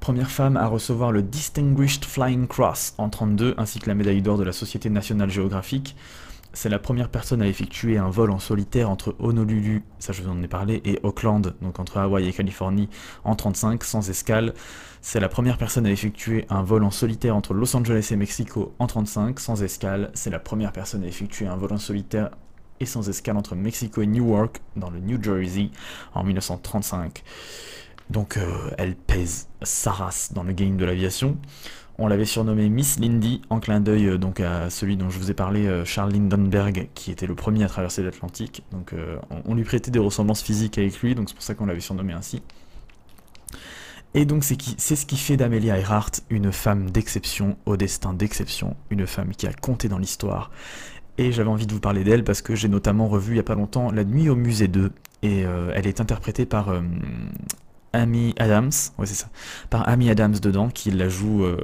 première 0.06 0.30
femme 0.30 0.56
à 0.56 0.68
recevoir 0.68 1.10
le 1.10 1.20
Distinguished 1.20 2.04
Flying 2.04 2.46
Cross 2.46 2.94
en 2.96 3.08
32, 3.08 3.56
ainsi 3.58 3.80
que 3.80 3.88
la 3.88 3.94
médaille 3.96 4.22
d'or 4.22 4.38
de 4.38 4.44
la 4.44 4.52
Société 4.52 4.88
nationale 4.88 5.30
géographique. 5.30 5.96
C'est 6.56 6.70
la 6.70 6.78
première 6.78 7.10
personne 7.10 7.42
à 7.42 7.46
effectuer 7.46 7.98
un 7.98 8.08
vol 8.08 8.30
en 8.30 8.38
solitaire 8.38 8.88
entre 8.88 9.14
Honolulu, 9.18 9.84
ça 9.98 10.14
je 10.14 10.22
vous 10.22 10.30
en 10.30 10.42
ai 10.42 10.48
parlé, 10.48 10.80
et 10.86 10.98
Auckland, 11.02 11.54
donc 11.60 11.78
entre 11.78 11.98
Hawaï 11.98 12.28
et 12.28 12.32
Californie, 12.32 12.88
en 13.24 13.36
35, 13.36 13.84
sans 13.84 14.08
escale. 14.08 14.54
C'est 15.02 15.20
la 15.20 15.28
première 15.28 15.58
personne 15.58 15.84
à 15.84 15.90
effectuer 15.90 16.46
un 16.48 16.62
vol 16.62 16.82
en 16.82 16.90
solitaire 16.90 17.36
entre 17.36 17.52
Los 17.52 17.76
Angeles 17.76 18.08
et 18.10 18.16
Mexico 18.16 18.74
en 18.78 18.86
35, 18.86 19.38
sans 19.38 19.62
escale. 19.62 20.10
C'est 20.14 20.30
la 20.30 20.38
première 20.38 20.72
personne 20.72 21.04
à 21.04 21.06
effectuer 21.06 21.46
un 21.46 21.56
vol 21.56 21.74
en 21.74 21.78
solitaire 21.78 22.30
et 22.80 22.86
sans 22.86 23.06
escale 23.06 23.36
entre 23.36 23.54
Mexico 23.54 24.00
et 24.00 24.06
Newark, 24.06 24.62
dans 24.76 24.88
le 24.88 25.00
New 25.00 25.22
Jersey, 25.22 25.68
en 26.14 26.24
1935. 26.24 27.22
Donc 28.08 28.38
euh, 28.38 28.70
elle 28.78 28.94
pèse 28.94 29.48
sa 29.60 29.90
race 29.90 30.32
dans 30.32 30.42
le 30.42 30.54
game 30.54 30.78
de 30.78 30.86
l'aviation. 30.86 31.36
On 31.98 32.08
l'avait 32.08 32.26
surnommée 32.26 32.68
Miss 32.68 32.98
Lindy 32.98 33.40
en 33.48 33.58
clin 33.58 33.80
d'œil 33.80 34.06
euh, 34.06 34.18
donc 34.18 34.40
à 34.40 34.68
celui 34.68 34.96
dont 34.96 35.08
je 35.08 35.18
vous 35.18 35.30
ai 35.30 35.34
parlé, 35.34 35.66
euh, 35.66 35.84
Charles 35.86 36.12
Lindenberg, 36.12 36.88
qui 36.94 37.10
était 37.10 37.26
le 37.26 37.34
premier 37.34 37.64
à 37.64 37.68
traverser 37.68 38.02
l'Atlantique. 38.02 38.64
Donc 38.70 38.94
on, 39.46 39.54
lui 39.54 39.64
prêtait 39.64 39.90
des 39.90 39.98
ressemblances 39.98 40.42
physiques 40.42 40.78
avec 40.78 41.00
lui, 41.00 41.14
donc 41.14 41.28
c'est 41.28 41.34
pour 41.34 41.42
ça 41.42 41.54
qu'on 41.54 41.66
l'avait 41.66 41.80
surnommé 41.80 42.12
ainsi. 42.12 42.42
Et 44.14 44.24
donc 44.24 44.44
c'est 44.44 44.96
ce 44.96 45.06
qui 45.06 45.16
fait 45.16 45.36
d'Amelia 45.36 45.78
Earhart 45.78 46.10
une 46.30 46.52
femme 46.52 46.90
d'exception, 46.90 47.56
au 47.66 47.76
destin 47.76 48.12
d'exception, 48.12 48.76
une 48.90 49.06
femme 49.06 49.34
qui 49.34 49.46
a 49.46 49.52
compté 49.52 49.88
dans 49.88 49.98
l'histoire. 49.98 50.50
Et 51.18 51.32
j'avais 51.32 51.48
envie 51.48 51.66
de 51.66 51.72
vous 51.72 51.80
parler 51.80 52.04
d'elle 52.04 52.24
parce 52.24 52.42
que 52.42 52.54
j'ai 52.54 52.68
notamment 52.68 53.08
revu 53.08 53.32
il 53.32 53.34
n'y 53.34 53.40
a 53.40 53.44
pas 53.44 53.54
longtemps 53.54 53.90
La 53.90 54.04
Nuit 54.04 54.28
au 54.28 54.36
Musée 54.36 54.68
2, 54.68 54.92
et 55.22 55.40
elle 55.40 55.86
est 55.86 56.00
interprétée 56.00 56.44
par 56.44 56.70
Amy 57.92 58.34
Adams, 58.38 58.72
ouais 58.98 59.06
c'est 59.06 59.14
ça, 59.14 59.28
par 59.70 59.88
Amy 59.88 60.10
Adams 60.10 60.34
dedans, 60.34 60.68
qui 60.68 60.90
la 60.90 61.08
joue 61.08 61.44
euh, 61.44 61.56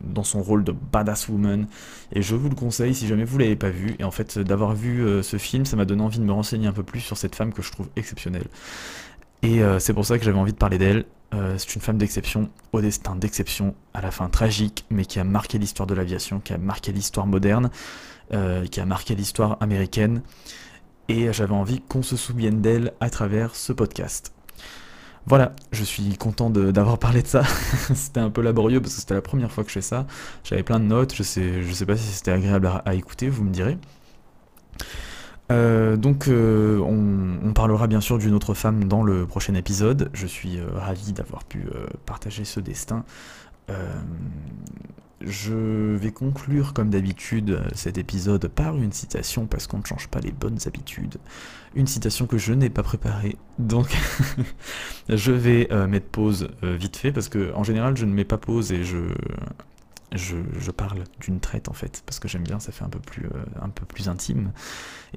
dans 0.00 0.22
son 0.22 0.42
rôle 0.42 0.64
de 0.64 0.72
badass 0.72 1.28
woman. 1.28 1.66
Et 2.12 2.22
je 2.22 2.34
vous 2.34 2.48
le 2.48 2.54
conseille 2.54 2.94
si 2.94 3.06
jamais 3.06 3.24
vous 3.24 3.38
l'avez 3.38 3.56
pas 3.56 3.70
vu. 3.70 3.96
Et 3.98 4.04
en 4.04 4.10
fait, 4.10 4.38
d'avoir 4.38 4.74
vu 4.74 5.04
euh, 5.04 5.22
ce 5.22 5.38
film, 5.38 5.64
ça 5.64 5.76
m'a 5.76 5.84
donné 5.84 6.02
envie 6.02 6.18
de 6.18 6.24
me 6.24 6.32
renseigner 6.32 6.66
un 6.68 6.72
peu 6.72 6.82
plus 6.82 7.00
sur 7.00 7.16
cette 7.16 7.34
femme 7.34 7.52
que 7.52 7.62
je 7.62 7.72
trouve 7.72 7.88
exceptionnelle. 7.96 8.46
Et 9.42 9.62
euh, 9.62 9.78
c'est 9.78 9.92
pour 9.92 10.06
ça 10.06 10.18
que 10.18 10.24
j'avais 10.24 10.38
envie 10.38 10.52
de 10.52 10.58
parler 10.58 10.78
d'elle. 10.78 11.04
c'est 11.58 11.74
une 11.74 11.82
femme 11.82 11.98
d'exception, 11.98 12.48
au 12.72 12.80
destin 12.80 13.16
d'exception, 13.16 13.74
à 13.92 14.00
la 14.00 14.10
fin 14.10 14.28
tragique, 14.28 14.84
mais 14.90 15.04
qui 15.04 15.18
a 15.18 15.24
marqué 15.24 15.58
l'histoire 15.58 15.86
de 15.86 15.94
l'aviation, 15.94 16.40
qui 16.40 16.52
a 16.52 16.58
marqué 16.58 16.92
l'histoire 16.92 17.26
moderne, 17.26 17.70
qui 18.30 18.80
a 18.80 18.86
marqué 18.86 19.14
l'histoire 19.14 19.58
américaine. 19.60 20.22
Et 21.08 21.32
j'avais 21.32 21.54
envie 21.54 21.80
qu'on 21.80 22.02
se 22.02 22.16
souvienne 22.16 22.62
d'elle 22.62 22.92
à 23.00 23.10
travers 23.10 23.54
ce 23.54 23.72
podcast. 23.72 24.35
Voilà, 25.28 25.56
je 25.72 25.82
suis 25.82 26.16
content 26.16 26.50
d'avoir 26.50 26.98
parlé 26.98 27.20
de 27.20 27.26
ça. 27.26 27.42
c'était 27.94 28.20
un 28.20 28.30
peu 28.30 28.42
laborieux 28.42 28.80
parce 28.80 28.94
que 28.94 29.00
c'était 29.00 29.14
la 29.14 29.22
première 29.22 29.50
fois 29.50 29.64
que 29.64 29.70
je 29.70 29.74
fais 29.74 29.80
ça. 29.82 30.06
J'avais 30.44 30.62
plein 30.62 30.78
de 30.78 30.84
notes, 30.84 31.14
je 31.14 31.24
sais, 31.24 31.62
sais 31.72 31.86
pas 31.86 31.96
si 31.96 32.06
c'était 32.06 32.30
agréable 32.30 32.70
à, 32.84 32.94
écouter, 32.94 33.28
vous 33.28 33.42
me 33.42 33.50
direz. 33.50 33.76
Euh, 35.50 35.96
donc 35.96 36.26
euh, 36.28 36.78
on, 36.80 37.52
parlera 37.52 37.86
bien 37.86 38.00
sûr 38.00 38.18
d'une 38.18 38.34
autre 38.34 38.54
femme 38.54 38.84
dans 38.84 39.02
le 39.02 39.26
prochain 39.26 39.54
épisode. 39.54 40.10
Je 40.12 40.26
suis 40.28 40.58
euh, 40.58 40.66
ravi 40.74 41.12
d'avoir 41.12 41.44
pu 41.44 41.66
partager 42.04 42.44
ce 42.44 42.60
destin. 42.60 43.04
Je 45.22 45.96
vais 45.96 46.12
conclure 46.12 46.72
comme 46.72 46.90
d'habitude 46.90 47.62
cet 47.74 47.98
épisode 47.98 48.46
par 48.46 48.76
une 48.76 48.92
citation 48.92 49.46
parce 49.46 49.66
qu'on 49.66 49.78
ne 49.78 49.84
change 49.84 50.06
pas 50.06 50.20
les 50.20 50.30
bonnes 50.30 50.58
habitudes. 50.66 51.16
Une 51.76 51.86
citation 51.86 52.26
que 52.26 52.38
je 52.38 52.54
n'ai 52.54 52.70
pas 52.70 52.82
préparée, 52.82 53.36
donc 53.58 53.94
je 55.10 55.30
vais 55.30 55.68
euh, 55.70 55.86
mettre 55.86 56.06
pause 56.06 56.48
euh, 56.64 56.74
vite 56.74 56.96
fait 56.96 57.12
parce 57.12 57.28
que 57.28 57.52
en 57.52 57.64
général 57.64 57.98
je 57.98 58.06
ne 58.06 58.14
mets 58.14 58.24
pas 58.24 58.38
pause 58.38 58.72
et 58.72 58.82
je, 58.82 58.96
je, 60.12 60.70
parle 60.70 61.04
d'une 61.20 61.38
traite 61.38 61.68
en 61.68 61.74
fait 61.74 62.02
parce 62.06 62.18
que 62.18 62.28
j'aime 62.28 62.44
bien, 62.44 62.60
ça 62.60 62.72
fait 62.72 62.82
un 62.82 62.88
peu 62.88 62.98
plus, 62.98 63.28
un 63.60 63.68
peu 63.68 63.84
plus 63.84 64.08
intime 64.08 64.52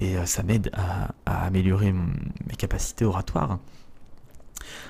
et 0.02 0.18
ça 0.26 0.44
m'aide 0.44 0.70
à, 0.74 1.14
améliorer 1.46 1.94
mes 1.94 2.56
capacités 2.58 3.06
oratoires. 3.06 3.58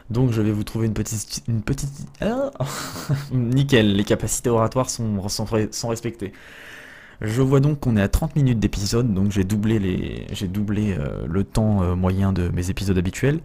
Donc 0.10 0.32
je 0.32 0.42
vais 0.42 0.52
vous 0.52 0.64
trouver 0.64 0.88
une 0.88 0.96
petite... 0.96 1.44
Une 1.48 1.62
petite... 1.62 1.92
Ah 2.20 2.50
Nickel, 3.32 3.96
les 3.96 4.04
capacités 4.04 4.50
oratoires 4.50 4.90
sont, 4.90 5.30
sont 5.30 5.88
respectées. 5.88 6.34
Je 7.22 7.42
vois 7.42 7.60
donc 7.60 7.82
qu'on 7.82 7.98
est 7.98 8.02
à 8.02 8.08
30 8.08 8.36
minutes 8.36 8.60
d'épisode, 8.60 9.14
donc 9.14 9.32
j'ai 9.32 9.44
doublé, 9.44 9.80
les, 9.80 10.26
j'ai 10.32 10.48
doublé 10.48 10.96
euh, 10.98 11.26
le 11.28 11.44
temps 11.44 11.84
euh, 11.84 11.96
moyen 11.96 12.32
de 12.32 12.50
mes 12.50 12.70
épisodes 12.70 12.98
habituels. 12.98 13.42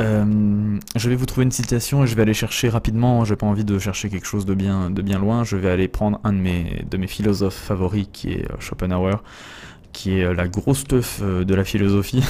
Euh, 0.00 0.78
je 0.94 1.08
vais 1.08 1.16
vous 1.16 1.24
trouver 1.24 1.44
une 1.44 1.52
citation 1.52 2.04
et 2.04 2.06
je 2.06 2.14
vais 2.14 2.22
aller 2.22 2.34
chercher 2.34 2.68
rapidement, 2.68 3.24
j'ai 3.24 3.36
pas 3.36 3.46
envie 3.46 3.64
de 3.64 3.78
chercher 3.78 4.10
quelque 4.10 4.26
chose 4.26 4.44
de 4.44 4.54
bien, 4.54 4.90
de 4.90 5.00
bien 5.02 5.18
loin, 5.18 5.44
je 5.44 5.56
vais 5.56 5.70
aller 5.70 5.88
prendre 5.88 6.20
un 6.24 6.32
de 6.32 6.38
mes, 6.38 6.84
de 6.90 6.96
mes 6.98 7.06
philosophes 7.06 7.54
favoris 7.54 8.08
qui 8.12 8.32
est 8.32 8.46
Schopenhauer 8.58 9.22
qui 9.96 10.18
est 10.18 10.24
euh, 10.24 10.34
la 10.34 10.46
grosse 10.46 10.84
teuf 10.84 11.20
euh, 11.22 11.42
de 11.42 11.54
la 11.54 11.64
philosophie. 11.64 12.22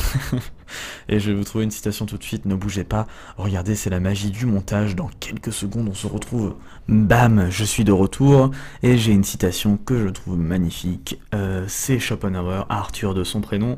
et 1.09 1.19
je 1.19 1.31
vais 1.31 1.37
vous 1.37 1.43
trouver 1.43 1.65
une 1.65 1.73
citation 1.73 2.07
tout 2.07 2.17
de 2.17 2.23
suite, 2.23 2.45
ne 2.47 2.55
bougez 2.55 2.85
pas, 2.85 3.09
regardez, 3.37 3.75
c'est 3.75 3.91
la 3.91 3.99
magie 3.99 4.31
du 4.31 4.47
montage, 4.47 4.95
dans 4.95 5.11
quelques 5.19 5.53
secondes 5.53 5.89
on 5.91 5.95
se 5.95 6.07
retrouve, 6.07 6.55
bam, 6.89 7.49
je 7.51 7.65
suis 7.65 7.83
de 7.83 7.91
retour, 7.91 8.53
et 8.85 8.97
j'ai 8.97 9.11
une 9.11 9.25
citation 9.25 9.79
que 9.85 9.99
je 9.99 10.09
trouve 10.09 10.39
magnifique, 10.39 11.21
euh, 11.35 11.65
c'est 11.67 11.99
Schopenhauer, 11.99 12.67
Arthur 12.69 13.15
de 13.15 13.25
son 13.25 13.41
prénom, 13.41 13.77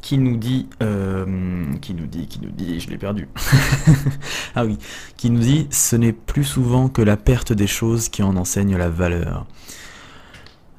qui 0.00 0.16
nous 0.18 0.36
dit, 0.36 0.68
qui 1.80 1.94
nous 1.94 2.06
dit, 2.06 2.26
qui 2.26 2.38
nous 2.40 2.50
dit, 2.50 2.78
je 2.78 2.90
l'ai 2.90 2.98
perdu. 2.98 3.26
ah 4.54 4.66
oui, 4.66 4.76
qui 5.16 5.30
nous 5.30 5.40
dit, 5.40 5.66
ce 5.70 5.96
n'est 5.96 6.12
plus 6.12 6.44
souvent 6.44 6.90
que 6.90 7.00
la 7.00 7.16
perte 7.16 7.54
des 7.54 7.66
choses 7.66 8.10
qui 8.10 8.22
en 8.22 8.36
enseigne 8.36 8.76
la 8.76 8.90
valeur. 8.90 9.46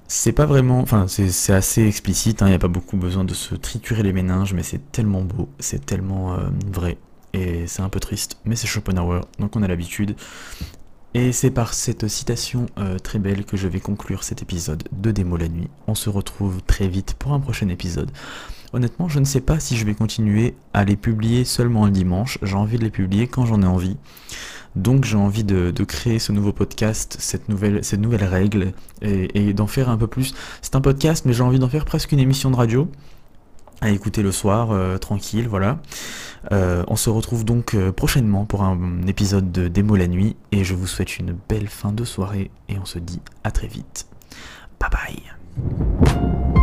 C'est 0.07 0.33
pas 0.33 0.45
vraiment, 0.45 0.81
enfin 0.81 1.07
c'est 1.07 1.53
assez 1.53 1.87
explicite, 1.87 2.41
il 2.41 2.43
hein, 2.43 2.49
n'y 2.49 2.53
a 2.53 2.59
pas 2.59 2.67
beaucoup 2.67 2.95
besoin 2.95 3.23
de 3.23 3.33
se 3.33 3.55
triturer 3.55 4.03
les 4.03 4.13
méninges, 4.13 4.53
mais 4.53 4.61
c'est 4.61 4.91
tellement 4.91 5.23
beau, 5.23 5.49
c'est 5.57 5.83
tellement 5.83 6.35
euh, 6.35 6.47
vrai, 6.71 6.97
et 7.33 7.65
c'est 7.65 7.81
un 7.81 7.89
peu 7.89 7.99
triste, 7.99 8.37
mais 8.45 8.55
c'est 8.55 8.67
Schopenhauer, 8.67 9.21
donc 9.39 9.55
on 9.55 9.63
a 9.63 9.67
l'habitude. 9.67 10.15
Et 11.15 11.31
c'est 11.31 11.49
par 11.49 11.73
cette 11.73 12.07
citation 12.07 12.67
euh, 12.77 12.99
très 12.99 13.19
belle 13.19 13.45
que 13.45 13.55
je 13.55 13.67
vais 13.69 13.79
conclure 13.79 14.23
cet 14.23 14.41
épisode 14.41 14.83
de 14.91 15.11
Démo 15.11 15.37
la 15.37 15.47
nuit. 15.47 15.69
On 15.87 15.95
se 15.95 16.09
retrouve 16.09 16.61
très 16.61 16.89
vite 16.89 17.15
pour 17.17 17.31
un 17.31 17.39
prochain 17.39 17.69
épisode. 17.69 18.11
Honnêtement, 18.73 19.07
je 19.07 19.19
ne 19.19 19.25
sais 19.25 19.39
pas 19.39 19.61
si 19.61 19.77
je 19.77 19.85
vais 19.85 19.93
continuer 19.93 20.55
à 20.73 20.83
les 20.83 20.97
publier 20.97 21.45
seulement 21.45 21.85
le 21.85 21.91
dimanche, 21.91 22.37
j'ai 22.41 22.55
envie 22.55 22.77
de 22.77 22.83
les 22.83 22.89
publier 22.89 23.27
quand 23.27 23.45
j'en 23.45 23.61
ai 23.61 23.65
envie. 23.65 23.95
Donc 24.75 25.05
j'ai 25.05 25.17
envie 25.17 25.43
de, 25.43 25.71
créer 25.83 26.19
ce 26.19 26.31
nouveau 26.31 26.51
podcast, 26.51 27.17
cette 27.19 27.49
nouvelle, 27.49 28.23
règle, 28.23 28.73
et, 29.01 29.53
d'en 29.53 29.67
faire 29.67 29.89
un 29.89 29.97
peu 29.97 30.07
plus. 30.07 30.33
C'est 30.61 30.75
un 30.75 30.81
podcast, 30.81 31.25
mais 31.25 31.33
j'ai 31.33 31.43
envie 31.43 31.59
d'en 31.59 31.69
faire 31.69 31.85
presque 31.85 32.11
une 32.11 32.19
émission 32.19 32.51
de 32.51 32.55
radio 32.55 32.89
à 33.81 33.89
écouter 33.89 34.21
le 34.21 34.31
soir, 34.31 34.71
euh, 34.71 34.97
tranquille, 34.97 35.47
voilà. 35.49 35.79
Euh, 36.51 36.83
on 36.87 36.95
se 36.95 37.09
retrouve 37.09 37.43
donc 37.43 37.73
euh, 37.73 37.91
prochainement 37.91 38.45
pour 38.45 38.63
un 38.63 39.05
épisode 39.05 39.51
de 39.51 39.67
Démo 39.67 39.95
la 39.95 40.07
nuit, 40.07 40.35
et 40.51 40.63
je 40.63 40.73
vous 40.73 40.87
souhaite 40.87 41.17
une 41.17 41.35
belle 41.49 41.67
fin 41.67 41.91
de 41.91 42.05
soirée, 42.05 42.51
et 42.69 42.79
on 42.79 42.85
se 42.85 42.99
dit 42.99 43.21
à 43.43 43.51
très 43.51 43.67
vite. 43.67 44.07
Bye 44.79 44.89
bye 44.91 46.54